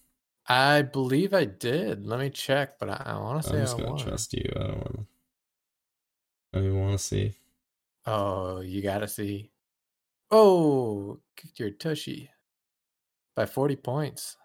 I 0.48 0.82
believe 0.82 1.34
I 1.34 1.46
did. 1.46 2.06
Let 2.08 2.20
me 2.20 2.30
check, 2.30 2.80
but 2.80 2.90
I, 2.90 3.04
I 3.06 3.20
want 3.20 3.44
to 3.44 3.50
say 3.50 3.56
I'm 3.56 3.62
just 3.62 3.76
I 3.76 3.80
gonna 3.80 3.92
won. 3.92 4.00
trust 4.00 4.34
you. 4.34 4.52
I 4.56 4.60
don't 4.60 4.78
want. 4.78 5.08
to. 6.54 6.60
I 6.60 6.72
want 6.72 6.98
to 6.98 7.04
see. 7.04 7.34
Oh, 8.06 8.62
you 8.62 8.82
gotta 8.82 9.08
see. 9.08 9.52
Oh, 10.32 11.20
kicked 11.36 11.60
your 11.60 11.72
tushy 11.72 12.30
by 13.36 13.46
40 13.46 13.76
points. 13.78 14.38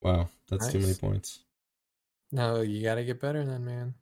Wow, 0.00 0.28
that's 0.48 0.68
too 0.68 0.80
many 0.80 0.94
points. 0.94 1.40
No, 2.32 2.62
you 2.62 2.82
gotta 2.82 3.04
get 3.04 3.20
better 3.20 3.44
then, 3.44 3.64
man. 3.64 3.94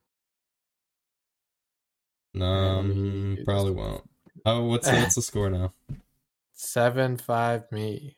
Um, 2.41 3.39
probably 3.45 3.73
won't. 3.73 4.09
Oh, 4.47 4.65
what's 4.65 4.89
the, 4.89 4.97
what's 4.99 5.15
the 5.17 5.23
score 5.23 5.51
now? 5.51 5.73
Seven 6.53 7.17
five 7.17 7.73
me. 7.73 8.17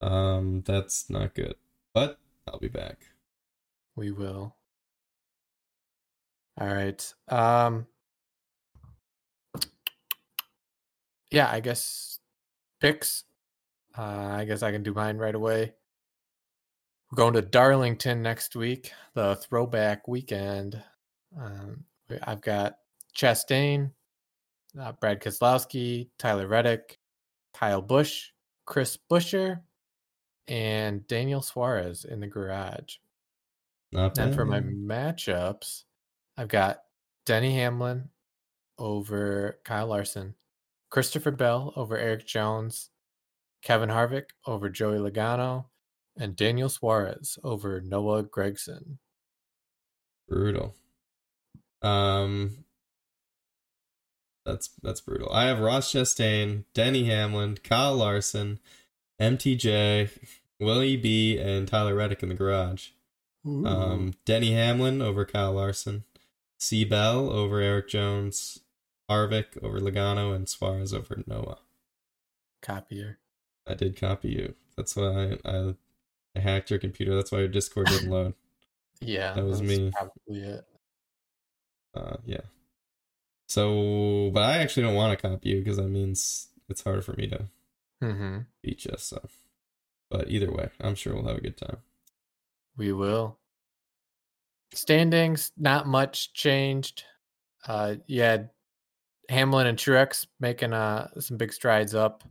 Um, 0.00 0.62
that's 0.62 1.08
not 1.10 1.34
good. 1.34 1.56
But 1.92 2.18
I'll 2.46 2.58
be 2.58 2.68
back. 2.68 3.06
We 3.96 4.10
will. 4.10 4.56
All 6.60 6.66
right. 6.68 7.14
Um 7.28 7.86
Yeah, 11.30 11.50
I 11.50 11.60
guess 11.60 12.20
picks. 12.80 13.24
Uh 13.96 14.02
I 14.38 14.44
guess 14.44 14.62
I 14.62 14.72
can 14.72 14.82
do 14.82 14.94
mine 14.94 15.18
right 15.18 15.34
away. 15.34 15.74
We're 17.14 17.22
going 17.22 17.34
to 17.34 17.42
Darlington 17.42 18.22
next 18.22 18.56
week, 18.56 18.90
the 19.14 19.36
throwback 19.36 20.08
weekend. 20.08 20.82
Um 21.40 21.84
I've 22.24 22.40
got 22.40 22.78
Chastain, 23.16 23.92
uh, 24.76 24.90
Brad 25.00 25.22
Keselowski, 25.22 26.08
Tyler 26.18 26.48
Reddick, 26.48 26.98
Kyle 27.52 27.82
Busch, 27.82 28.30
Chris 28.66 28.98
Buescher, 29.08 29.60
and 30.48 31.06
Daniel 31.06 31.40
Suarez 31.40 32.04
in 32.04 32.18
the 32.18 32.26
garage. 32.26 32.96
Not. 33.92 34.18
And 34.18 34.34
for 34.34 34.44
my 34.44 34.58
matchups, 34.58 35.84
I've 36.36 36.48
got 36.48 36.82
Denny 37.26 37.54
Hamlin 37.54 38.08
over 38.76 39.60
Kyle 39.64 39.86
Larson, 39.86 40.34
Christopher 40.90 41.30
Bell 41.30 41.72
over 41.76 41.96
Eric 41.96 42.26
Jones, 42.26 42.90
Kevin 43.62 43.90
Harvick 43.90 44.30
over 44.48 44.68
Joey 44.68 44.98
Logano, 44.98 45.66
and 46.16 46.36
Daniel 46.36 46.68
Suarez 46.68 47.38
over 47.44 47.80
Noah 47.80 48.24
Gragson. 48.24 48.98
brutal. 50.28 50.74
Um, 51.82 52.64
that's 54.44 54.70
that's 54.82 55.00
brutal. 55.00 55.30
I 55.32 55.44
have 55.44 55.60
Ross 55.60 55.92
Chastain, 55.92 56.64
Denny 56.74 57.04
Hamlin, 57.04 57.58
Kyle 57.62 57.94
Larson, 57.94 58.58
MTJ, 59.20 60.10
Willie 60.60 60.96
B, 60.96 61.38
and 61.38 61.68
Tyler 61.68 61.94
Reddick 61.94 62.22
in 62.22 62.28
the 62.30 62.34
garage. 62.34 62.90
Um, 63.64 64.14
Denny 64.24 64.52
Hamlin 64.52 65.02
over 65.02 65.24
Kyle 65.26 65.52
Larson, 65.52 66.04
C 66.58 66.84
Bell 66.84 67.30
over 67.30 67.60
Eric 67.60 67.88
Jones, 67.88 68.60
Harvick 69.10 69.62
over 69.62 69.80
Logano, 69.80 70.34
and 70.34 70.48
Suarez 70.48 70.94
over 70.94 71.22
Noah. 71.26 71.58
copier. 72.62 73.18
I 73.66 73.74
did 73.74 73.96
copy 73.98 74.30
you. 74.30 74.54
That's 74.76 74.96
why 74.96 75.38
I, 75.44 75.50
I, 75.50 75.74
I 76.36 76.40
hacked 76.40 76.70
your 76.70 76.78
computer. 76.78 77.14
That's 77.14 77.32
why 77.32 77.40
your 77.40 77.48
Discord 77.48 77.88
didn't 77.88 78.10
load. 78.10 78.34
Yeah, 79.00 79.34
That 79.34 79.46
was 79.46 79.62
me. 79.62 79.92
Probably 79.92 80.42
it. 80.42 80.64
Uh, 81.94 82.16
yeah. 82.24 82.42
So, 83.48 84.30
but 84.32 84.42
I 84.42 84.58
actually 84.58 84.84
don't 84.84 84.94
want 84.94 85.18
to 85.18 85.28
copy 85.28 85.50
you 85.50 85.58
because 85.58 85.76
that 85.76 85.88
means 85.88 86.48
it's 86.68 86.82
harder 86.82 87.02
for 87.02 87.12
me 87.14 87.28
to 87.28 87.48
hmm 88.00 88.46
beat 88.62 88.84
you. 88.84 88.94
So, 88.98 89.28
but 90.10 90.30
either 90.30 90.52
way, 90.52 90.70
I'm 90.80 90.94
sure 90.96 91.14
we'll 91.14 91.28
have 91.28 91.38
a 91.38 91.42
good 91.42 91.58
time. 91.58 91.78
We 92.76 92.92
will. 92.92 93.40
Standings, 94.72 95.52
not 95.56 95.86
much 95.86 96.32
changed. 96.32 97.04
Uh, 97.66 97.96
you 98.06 98.22
had 98.22 98.50
Hamlin 99.30 99.66
and 99.68 99.78
Truex 99.78 100.26
making 100.40 100.72
uh 100.74 101.10
some 101.20 101.36
big 101.38 101.52
strides 101.52 101.94
up 101.94 102.24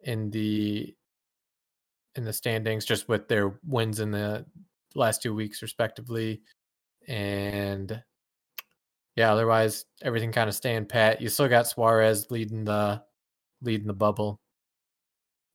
in 0.00 0.30
the 0.30 0.96
in 2.16 2.24
the 2.24 2.32
standings, 2.32 2.84
just 2.84 3.08
with 3.08 3.28
their 3.28 3.58
wins 3.64 4.00
in 4.00 4.10
the 4.10 4.46
last 4.94 5.22
two 5.22 5.34
weeks, 5.34 5.62
respectively. 5.62 6.42
And 7.08 8.04
yeah, 9.16 9.32
otherwise 9.32 9.86
everything 10.02 10.32
kind 10.32 10.48
of 10.48 10.54
staying 10.54 10.86
pat. 10.86 11.20
You 11.20 11.28
still 11.28 11.48
got 11.48 11.66
Suarez 11.66 12.30
leading 12.30 12.64
the 12.64 13.04
leading 13.62 13.86
the 13.86 13.94
bubble, 13.94 14.40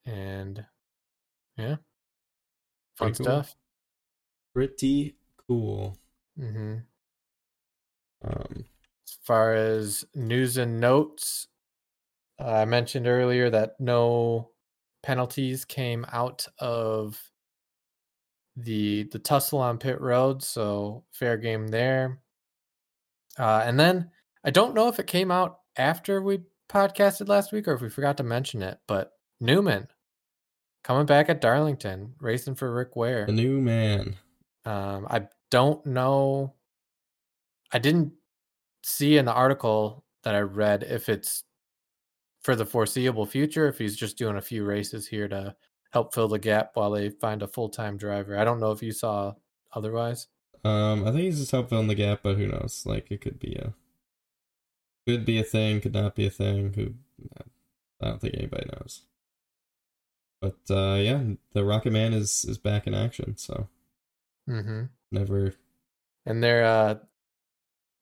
and 0.05 0.65
yeah, 1.57 1.77
fun 2.95 3.13
Pretty 3.13 3.15
cool. 3.15 3.23
stuff. 3.23 3.55
Pretty 4.53 5.17
cool. 5.37 5.97
hmm 6.37 6.85
Um, 8.21 8.65
As 9.07 9.17
far 9.23 9.53
as 9.53 10.05
news 10.13 10.57
and 10.57 10.79
notes, 10.79 11.47
uh, 12.39 12.45
I 12.45 12.65
mentioned 12.65 13.07
earlier 13.07 13.49
that 13.49 13.79
no 13.79 14.51
penalties 15.03 15.65
came 15.65 16.05
out 16.12 16.47
of 16.59 17.21
the 18.55 19.03
the 19.12 19.19
tussle 19.19 19.59
on 19.59 19.77
pit 19.77 20.01
road, 20.01 20.43
so 20.43 21.03
fair 21.12 21.38
game 21.38 21.67
there. 21.67 22.19
Uh, 23.38 23.63
and 23.65 23.79
then 23.79 24.12
I 24.43 24.51
don't 24.51 24.73
know 24.75 24.88
if 24.88 24.99
it 24.99 25.07
came 25.07 25.31
out 25.31 25.59
after 25.77 26.21
we 26.21 26.41
podcasted 26.69 27.27
last 27.29 27.51
week 27.51 27.67
or 27.67 27.73
if 27.73 27.81
we 27.81 27.89
forgot 27.89 28.17
to 28.17 28.23
mention 28.23 28.62
it, 28.62 28.79
but 28.88 29.13
Newman 29.39 29.88
coming 30.83 31.05
back 31.05 31.29
at 31.29 31.41
Darlington, 31.41 32.13
racing 32.19 32.55
for 32.55 32.73
Rick 32.73 32.95
Ware. 32.95 33.25
the 33.25 33.31
new 33.31 33.62
man. 33.62 34.15
Um, 34.65 35.07
I 35.09 35.27
don't 35.51 35.85
know. 35.85 36.53
I 37.71 37.79
didn't 37.79 38.13
see 38.83 39.17
in 39.17 39.25
the 39.25 39.33
article 39.33 40.03
that 40.23 40.35
I 40.35 40.39
read 40.39 40.83
if 40.83 41.09
it's 41.09 41.43
for 42.41 42.56
the 42.56 42.65
foreseeable 42.65 43.25
future, 43.25 43.67
if 43.67 43.78
he's 43.78 43.95
just 43.95 44.17
doing 44.17 44.38
a 44.38 44.41
few 44.41 44.63
races 44.63 45.08
here 45.08 45.28
to 45.28 45.56
help 45.91 46.13
fill 46.13 46.28
the 46.28 46.39
gap 46.39 46.71
while 46.75 46.91
they 46.91 47.10
find 47.10 47.41
a 47.41 47.47
full 47.47 47.69
time 47.69 47.97
driver. 47.97 48.38
I 48.38 48.43
don't 48.43 48.60
know 48.60 48.71
if 48.71 48.82
you 48.84 48.91
saw 48.91 49.34
otherwise. 49.73 50.28
Um, 50.63 51.08
I 51.08 51.12
think 51.12 51.23
he's 51.23 51.39
just 51.39 51.52
helping 51.52 51.88
the 51.88 51.95
gap, 51.95 52.19
but 52.23 52.38
who 52.38 52.47
knows? 52.47 52.84
Like, 52.86 53.12
it 53.12 53.21
could 53.21 53.39
be 53.39 53.54
a, 53.54 53.73
could 55.08 55.25
be 55.25 55.39
a 55.39 55.43
thing, 55.43 55.82
could 55.82 55.93
not 55.93 56.15
be 56.15 56.28
a 56.28 56.30
thing. 56.30 56.73
Who, 56.73 56.93
I 58.02 58.10
don't 58.10 58.21
think 58.21 58.36
anybody 58.36 58.69
knows. 58.73 59.04
But 60.41 60.58
uh, 60.69 60.95
yeah, 60.95 61.21
the 61.54 61.65
Rocket 61.65 61.91
Man 61.91 62.13
is 62.13 62.45
is 62.47 62.58
back 62.58 62.88
in 62.88 62.93
action. 62.93 63.36
So 63.38 63.67
Mm-hmm. 64.49 64.86
never. 65.12 65.54
And 66.25 66.43
they're, 66.43 66.65
uh, 66.65 66.95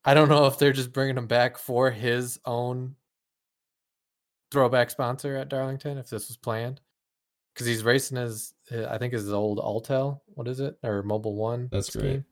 I 0.06 0.13
don't 0.13 0.30
know 0.30 0.45
if 0.45 0.58
they're 0.58 0.71
just 0.71 0.93
bringing 0.93 1.17
him 1.17 1.28
back 1.28 1.58
for 1.58 1.91
his 1.91 2.39
own 2.45 2.95
throwback 4.51 4.89
sponsor 4.89 5.36
at 5.38 5.49
Darlington, 5.49 5.97
if 5.97 6.10
this 6.10 6.27
was 6.27 6.38
planned. 6.38 6.81
Because 7.53 7.67
he's 7.67 7.83
racing 7.83 8.17
his, 8.17 8.53
uh, 8.71 8.86
I 8.86 8.97
think 8.99 9.13
his 9.13 9.31
old 9.33 9.57
Alltel. 9.60 10.21
What 10.27 10.47
is 10.47 10.60
it? 10.60 10.77
Or 10.83 11.01
Mobil 11.03 11.33
1. 11.33 11.69
That's 11.71 11.88
scheme. 11.88 12.01
great. 12.01 12.23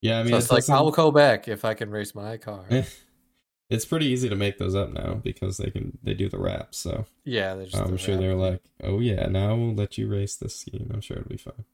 Yeah, 0.00 0.20
I 0.20 0.22
mean, 0.22 0.30
so 0.30 0.36
it 0.36 0.38
it's 0.40 0.50
like 0.50 0.58
doesn't- 0.60 0.74
I'll 0.74 0.90
go 0.92 1.10
back 1.10 1.48
if 1.48 1.64
I 1.64 1.74
can 1.74 1.90
race 1.90 2.14
my 2.14 2.36
car. 2.36 2.66
it's 3.70 3.84
pretty 3.84 4.06
easy 4.06 4.28
to 4.28 4.36
make 4.36 4.58
those 4.58 4.74
up 4.76 4.92
now 4.92 5.14
because 5.14 5.56
they 5.56 5.70
can 5.70 5.98
they 6.04 6.14
do 6.14 6.28
the 6.28 6.38
wraps. 6.38 6.78
So 6.78 7.06
yeah, 7.24 7.54
they're 7.56 7.64
just 7.66 7.76
I'm 7.76 7.96
sure 7.96 8.16
they're 8.16 8.34
like, 8.36 8.60
oh 8.84 9.00
yeah, 9.00 9.26
now 9.26 9.56
we'll 9.56 9.74
let 9.74 9.98
you 9.98 10.06
race 10.08 10.36
this 10.36 10.54
scheme. 10.54 10.90
I'm 10.94 11.00
sure 11.00 11.16
it'll 11.16 11.28
be 11.28 11.36
fine. 11.36 11.64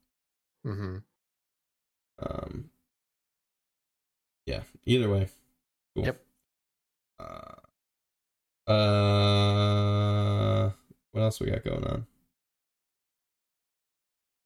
hmm 0.64 0.96
Um, 2.18 2.70
yeah. 4.46 4.62
Either 4.86 5.10
way, 5.10 5.28
cool. 5.94 6.04
Yep. 6.06 6.24
Uh, 7.18 7.54
uh, 8.72 10.70
what 11.12 11.22
else 11.22 11.40
we 11.40 11.50
got 11.50 11.64
going 11.64 11.84
on? 11.84 12.06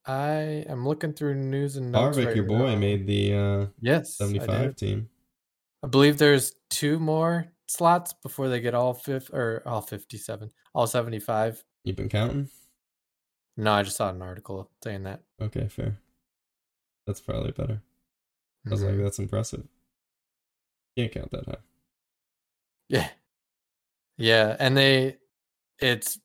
I 0.07 0.65
am 0.69 0.87
looking 0.87 1.13
through 1.13 1.35
news 1.35 1.77
and 1.77 1.91
notes. 1.93 2.17
Harvick, 2.17 2.27
right 2.27 2.37
your 2.37 2.45
boy, 2.45 2.73
now. 2.75 2.77
made 2.77 3.07
the 3.07 3.35
uh 3.35 3.67
yes, 3.81 4.21
I 4.21 4.25
75 4.27 4.61
did. 4.61 4.77
team. 4.77 5.09
I 5.83 5.89
believe 5.89 6.19
there's 6.19 6.53
two 6.71 6.99
more 7.01 7.49
slots 7.67 8.13
before 8.23 8.49
they 8.49 8.61
get 8.61 8.75
all 8.75 8.95
fifth 8.95 9.31
or 9.33 9.63
all 9.67 9.81
fifty-seven, 9.81 10.51
all 10.75 10.87
seventy-five. 10.87 11.63
You've 11.85 11.97
been 11.97 12.09
counting? 12.09 12.49
No, 13.57 13.73
I 13.73 13.83
just 13.83 13.97
saw 13.97 14.11
an 14.11 14.23
article 14.23 14.71
saying 14.85 15.05
that. 15.05 15.23
Okay, 15.41 15.67
fair. 15.69 15.99
That's 17.07 17.21
probably 17.21 17.53
better. 17.53 17.81
I 18.67 18.71
was 18.71 18.83
like, 18.83 18.95
Mhm. 18.95 19.03
that's 19.05 19.19
impressive. 19.19 19.67
Can't 20.97 21.13
count 21.13 21.31
that 21.33 21.47
high. 21.47 21.57
Yeah. 22.89 23.09
Yeah. 24.17 24.57
And 24.59 24.77
they, 24.77 25.17
it's 25.79 26.19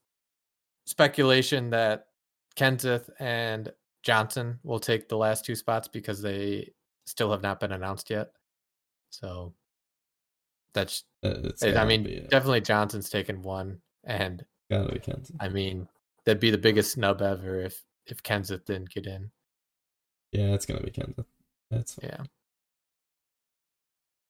speculation 0.85 1.69
that 1.71 2.07
Kenseth 2.55 3.09
and 3.19 3.71
Johnson 4.03 4.59
will 4.63 4.79
take 4.79 5.07
the 5.09 5.17
last 5.17 5.45
two 5.45 5.55
spots 5.55 5.87
because 5.87 6.21
they 6.21 6.71
still 7.05 7.31
have 7.31 7.41
not 7.41 7.59
been 7.59 7.71
announced 7.71 8.09
yet. 8.09 8.31
So 9.09 9.53
that's, 10.73 11.03
Uh, 11.23 11.33
It's 11.43 11.63
I 11.63 11.85
mean, 11.85 12.03
be, 12.03 12.19
uh, 12.19 12.27
definitely 12.29 12.61
Johnson's 12.61 13.09
taken 13.09 13.41
one. 13.41 13.81
And 14.03 14.45
gotta 14.69 14.91
be 14.91 14.99
Kenton. 14.99 15.35
I 15.39 15.49
mean, 15.49 15.87
that'd 16.25 16.39
be 16.39 16.51
the 16.51 16.57
biggest 16.57 16.93
snub 16.93 17.21
ever 17.21 17.59
if, 17.61 17.83
if 18.07 18.23
Kenseth 18.23 18.65
didn't 18.65 18.89
get 18.89 19.05
in. 19.05 19.31
Yeah, 20.31 20.53
it's 20.53 20.65
gonna 20.65 20.81
be 20.81 20.91
Kenton. 20.91 21.25
That's 21.69 21.95
fine. 21.95 22.09
Yeah. 22.09 22.23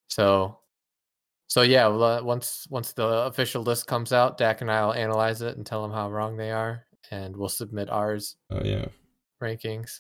So, 0.10 0.60
so 1.52 1.64
yeah. 1.64 1.86
Well, 1.88 2.02
uh, 2.02 2.24
once 2.24 2.66
once 2.70 2.94
the 2.94 3.06
official 3.06 3.62
list 3.62 3.86
comes 3.86 4.14
out, 4.14 4.38
Dak 4.38 4.62
and 4.62 4.72
I 4.72 4.86
will 4.86 4.94
analyze 4.94 5.42
it 5.42 5.58
and 5.58 5.66
tell 5.66 5.82
them 5.82 5.92
how 5.92 6.10
wrong 6.10 6.38
they 6.38 6.50
are, 6.50 6.86
and 7.12 7.36
we'll 7.36 7.50
submit 7.50 7.90
ours 7.90 8.38
Oh 8.50 8.64
yeah. 8.64 8.86
rankings, 9.44 10.00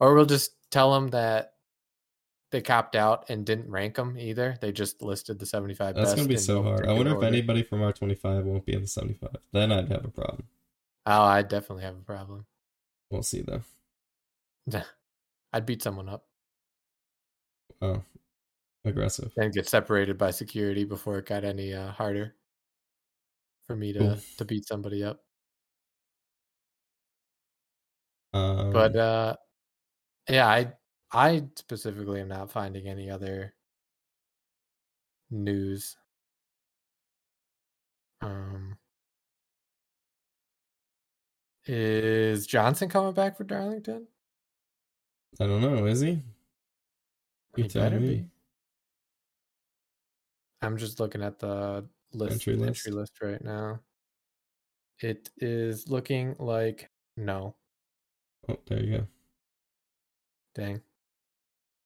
or 0.00 0.14
we'll 0.14 0.24
just 0.24 0.52
tell 0.70 0.94
them 0.94 1.08
that 1.08 1.52
they 2.50 2.62
copped 2.62 2.96
out 2.96 3.28
and 3.28 3.44
didn't 3.44 3.68
rank 3.68 3.96
them 3.96 4.16
either. 4.16 4.56
They 4.62 4.72
just 4.72 5.02
listed 5.02 5.38
the 5.38 5.44
seventy-five. 5.44 5.96
That's 5.96 6.14
gonna 6.14 6.28
be 6.28 6.38
so 6.38 6.62
hard. 6.62 6.86
I 6.86 6.94
wonder 6.94 7.14
if 7.14 7.22
anybody 7.22 7.62
from 7.62 7.82
our 7.82 7.92
25 7.92 8.46
won't 8.46 8.64
be 8.64 8.72
in 8.72 8.80
the 8.80 8.88
75. 8.88 9.36
Then 9.52 9.70
I'd 9.70 9.88
have 9.88 10.06
a 10.06 10.08
problem. 10.08 10.44
Oh, 11.04 11.22
I 11.24 11.42
definitely 11.42 11.84
have 11.84 11.96
a 11.98 12.00
problem. 12.00 12.46
We'll 13.10 13.22
see 13.22 13.42
though. 13.42 13.60
I'd 15.52 15.66
beat 15.66 15.82
someone 15.82 16.08
up 16.08 16.24
Oh, 17.82 18.00
aggressive. 18.86 19.32
and 19.36 19.52
get 19.54 19.68
separated 19.68 20.18
by 20.18 20.30
security 20.30 20.84
before 20.84 21.18
it 21.18 21.26
got 21.26 21.44
any 21.44 21.72
uh, 21.74 21.90
harder 21.92 22.36
for 23.66 23.76
me 23.76 23.92
to 23.92 24.24
to 24.38 24.44
beat 24.44 24.66
somebody 24.66 25.02
up. 25.04 25.24
Um, 28.32 28.72
But 28.72 28.96
uh 28.96 29.36
yeah, 30.28 30.48
I 30.48 30.74
I 31.12 31.48
specifically 31.56 32.20
am 32.22 32.28
not 32.28 32.50
finding 32.52 32.88
any 32.88 33.10
other 33.10 33.54
news. 35.30 35.96
Um 38.20 38.78
is 41.66 42.46
Johnson 42.46 42.88
coming 42.88 43.12
back 43.12 43.36
for 43.36 43.44
Darlington? 43.44 44.08
I 45.40 45.46
don't 45.46 45.60
know. 45.62 45.86
Is 45.86 46.00
he? 46.00 46.22
You 47.56 47.64
He 47.64 47.68
better 47.68 47.98
me. 47.98 48.06
be. 48.06 48.30
I'm 50.66 50.76
just 50.76 50.98
looking 50.98 51.22
at 51.22 51.38
the 51.38 51.86
list 52.12 52.32
Entry 52.32 52.54
entry 52.54 52.66
list? 52.66 52.88
list 52.90 53.12
right 53.22 53.42
now. 53.42 53.80
It 55.00 55.30
is 55.38 55.88
looking 55.88 56.34
like 56.38 56.90
no. 57.16 57.54
Oh, 58.48 58.56
there 58.66 58.82
you 58.82 58.98
go. 58.98 59.06
Dang. 60.54 60.80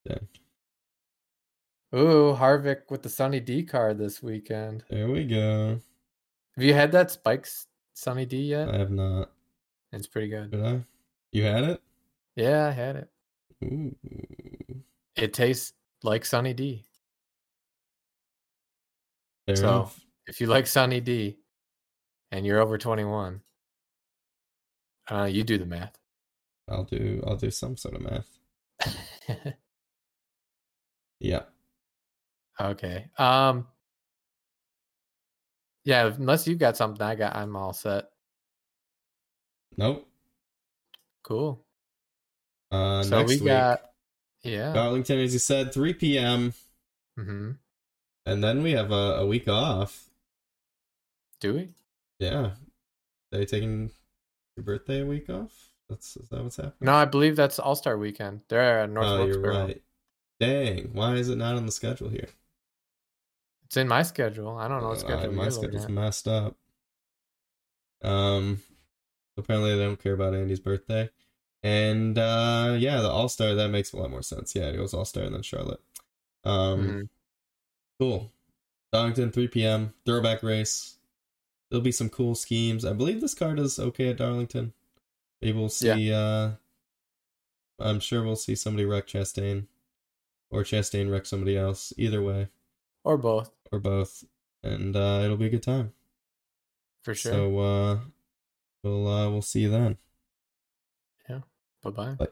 Dang. 0.08 0.28
Ooh, 1.94 2.36
Harvick 2.38 2.82
with 2.88 3.02
the 3.02 3.08
Sunny 3.08 3.40
D 3.40 3.64
card 3.64 3.98
this 3.98 4.22
weekend. 4.22 4.84
There 4.88 5.08
we 5.08 5.24
go. 5.24 5.80
Have 6.56 6.64
you 6.64 6.72
had 6.72 6.92
that 6.92 7.10
Spikes 7.10 7.66
Sunny 7.94 8.24
D 8.24 8.38
yet? 8.38 8.68
I 8.68 8.78
have 8.78 8.90
not. 8.90 9.30
It's 9.92 10.06
pretty 10.06 10.28
good. 10.28 10.52
Did 10.52 10.64
I? 10.64 10.84
You 11.32 11.42
had 11.44 11.64
it? 11.64 11.82
Yeah, 12.36 12.68
I 12.68 12.70
had 12.70 12.96
it. 12.96 13.08
Ooh. 13.64 13.94
It 15.16 15.34
tastes 15.34 15.74
like 16.02 16.24
Sunny 16.24 16.54
D. 16.54 16.84
Fair 19.50 19.56
So- 19.56 19.68
enough. 19.68 20.00
If 20.26 20.40
you 20.40 20.46
like 20.46 20.66
Sunny 20.66 21.00
D 21.00 21.38
and 22.30 22.46
you're 22.46 22.60
over 22.60 22.78
21, 22.78 23.42
uh, 25.10 25.24
you 25.24 25.42
do 25.42 25.58
the 25.58 25.66
math. 25.66 25.98
I'll 26.68 26.84
do. 26.84 27.20
I'll 27.26 27.36
do 27.36 27.50
some 27.50 27.76
sort 27.76 27.94
of 27.96 28.02
math. 28.02 29.56
Yeah. 31.22 31.42
okay. 32.58 33.10
Um. 33.18 33.66
Yeah, 35.84 36.06
unless 36.06 36.46
you've 36.46 36.58
got 36.58 36.76
something, 36.78 37.02
I 37.04 37.14
got. 37.14 37.36
I'm 37.36 37.54
all 37.56 37.74
set. 37.74 38.06
Nope. 39.76 40.08
Cool. 41.22 41.62
Uh, 42.70 43.02
so 43.02 43.18
next 43.18 43.28
we 43.28 43.36
week, 43.36 43.44
got. 43.46 43.82
Yeah. 44.42 44.72
Darlington, 44.72 45.18
as 45.18 45.34
you 45.34 45.38
said, 45.38 45.74
3 45.74 45.92
p.m. 45.94 46.54
hmm 47.18 47.50
And 48.26 48.42
then 48.44 48.62
we 48.62 48.72
have 48.72 48.90
a, 48.92 49.16
a 49.20 49.26
week 49.26 49.48
off. 49.48 50.10
Do 51.40 51.54
we? 51.54 51.68
Yeah. 52.18 52.50
They 53.32 53.44
taking 53.46 53.90
your 54.56 54.64
birthday 54.64 55.00
a 55.02 55.06
week 55.06 55.30
off? 55.30 55.68
That's 55.88 56.16
is 56.16 56.28
that 56.28 56.42
what's 56.42 56.56
happening? 56.56 56.74
No, 56.82 56.94
I 56.94 57.04
believe 57.04 57.34
that's 57.36 57.58
All 57.58 57.74
Star 57.74 57.96
Weekend. 57.98 58.42
They're 58.48 58.80
at 58.80 58.90
North 58.90 59.06
oh, 59.06 59.24
you're 59.26 59.40
right. 59.40 59.82
Dang, 60.38 60.90
why 60.92 61.14
is 61.14 61.28
it 61.28 61.36
not 61.36 61.56
on 61.56 61.66
the 61.66 61.72
schedule 61.72 62.08
here? 62.08 62.28
It's 63.64 63.76
in 63.76 63.88
my 63.88 64.02
schedule. 64.02 64.56
I 64.56 64.68
don't 64.68 64.82
know 64.82 64.88
what 64.88 64.98
Uh, 64.98 65.00
schedule 65.00 65.32
my 65.32 65.42
you're 65.44 65.50
schedule's 65.50 65.84
at. 65.84 65.90
messed 65.90 66.28
up. 66.28 66.56
Um, 68.02 68.60
apparently 69.36 69.76
they 69.76 69.84
don't 69.84 70.02
care 70.02 70.14
about 70.14 70.34
Andy's 70.34 70.60
birthday, 70.60 71.10
and 71.62 72.16
uh, 72.16 72.74
yeah, 72.78 73.00
the 73.00 73.08
All 73.10 73.28
Star 73.28 73.54
that 73.54 73.68
makes 73.68 73.92
a 73.92 73.96
lot 73.98 74.10
more 74.10 74.22
sense. 74.22 74.54
Yeah, 74.54 74.64
it 74.68 74.76
goes 74.76 74.94
All 74.94 75.04
Star 75.04 75.24
and 75.24 75.34
then 75.34 75.42
Charlotte. 75.42 75.80
Um, 76.44 76.80
Mhm. 76.88 77.08
Cool. 78.00 78.32
Darlington, 78.92 79.30
3 79.30 79.46
p.m. 79.48 79.94
Throwback 80.04 80.42
race. 80.42 80.96
There'll 81.70 81.82
be 81.84 81.92
some 81.92 82.08
cool 82.08 82.34
schemes. 82.34 82.84
I 82.84 82.92
believe 82.92 83.20
this 83.20 83.34
card 83.34 83.58
is 83.60 83.78
okay 83.78 84.08
at 84.08 84.16
Darlington. 84.16 84.72
Maybe 85.40 85.56
we'll 85.56 85.68
see. 85.68 86.12
Uh, 86.12 86.52
I'm 87.78 88.00
sure 88.00 88.24
we'll 88.24 88.34
see 88.36 88.56
somebody 88.56 88.84
wreck 88.84 89.06
Chastain, 89.06 89.66
or 90.50 90.64
Chastain 90.64 91.10
wreck 91.10 91.26
somebody 91.26 91.56
else. 91.56 91.92
Either 91.96 92.20
way, 92.22 92.48
Or 93.04 93.16
both, 93.16 93.50
or 93.70 93.78
both, 93.78 94.24
and 94.64 94.96
uh, 94.96 95.20
it'll 95.24 95.36
be 95.36 95.46
a 95.46 95.50
good 95.50 95.62
time. 95.62 95.92
for 97.04 97.14
sure. 97.14 97.32
So 97.32 97.58
uh, 97.60 97.98
we'll 98.82 99.06
uh, 99.08 99.30
we'll 99.30 99.40
see 99.42 99.60
you 99.60 99.70
then. 99.70 99.96
Yeah. 101.28 101.40
Bye 101.82 101.90
bye. 101.90 102.14
Bye. 102.14 102.28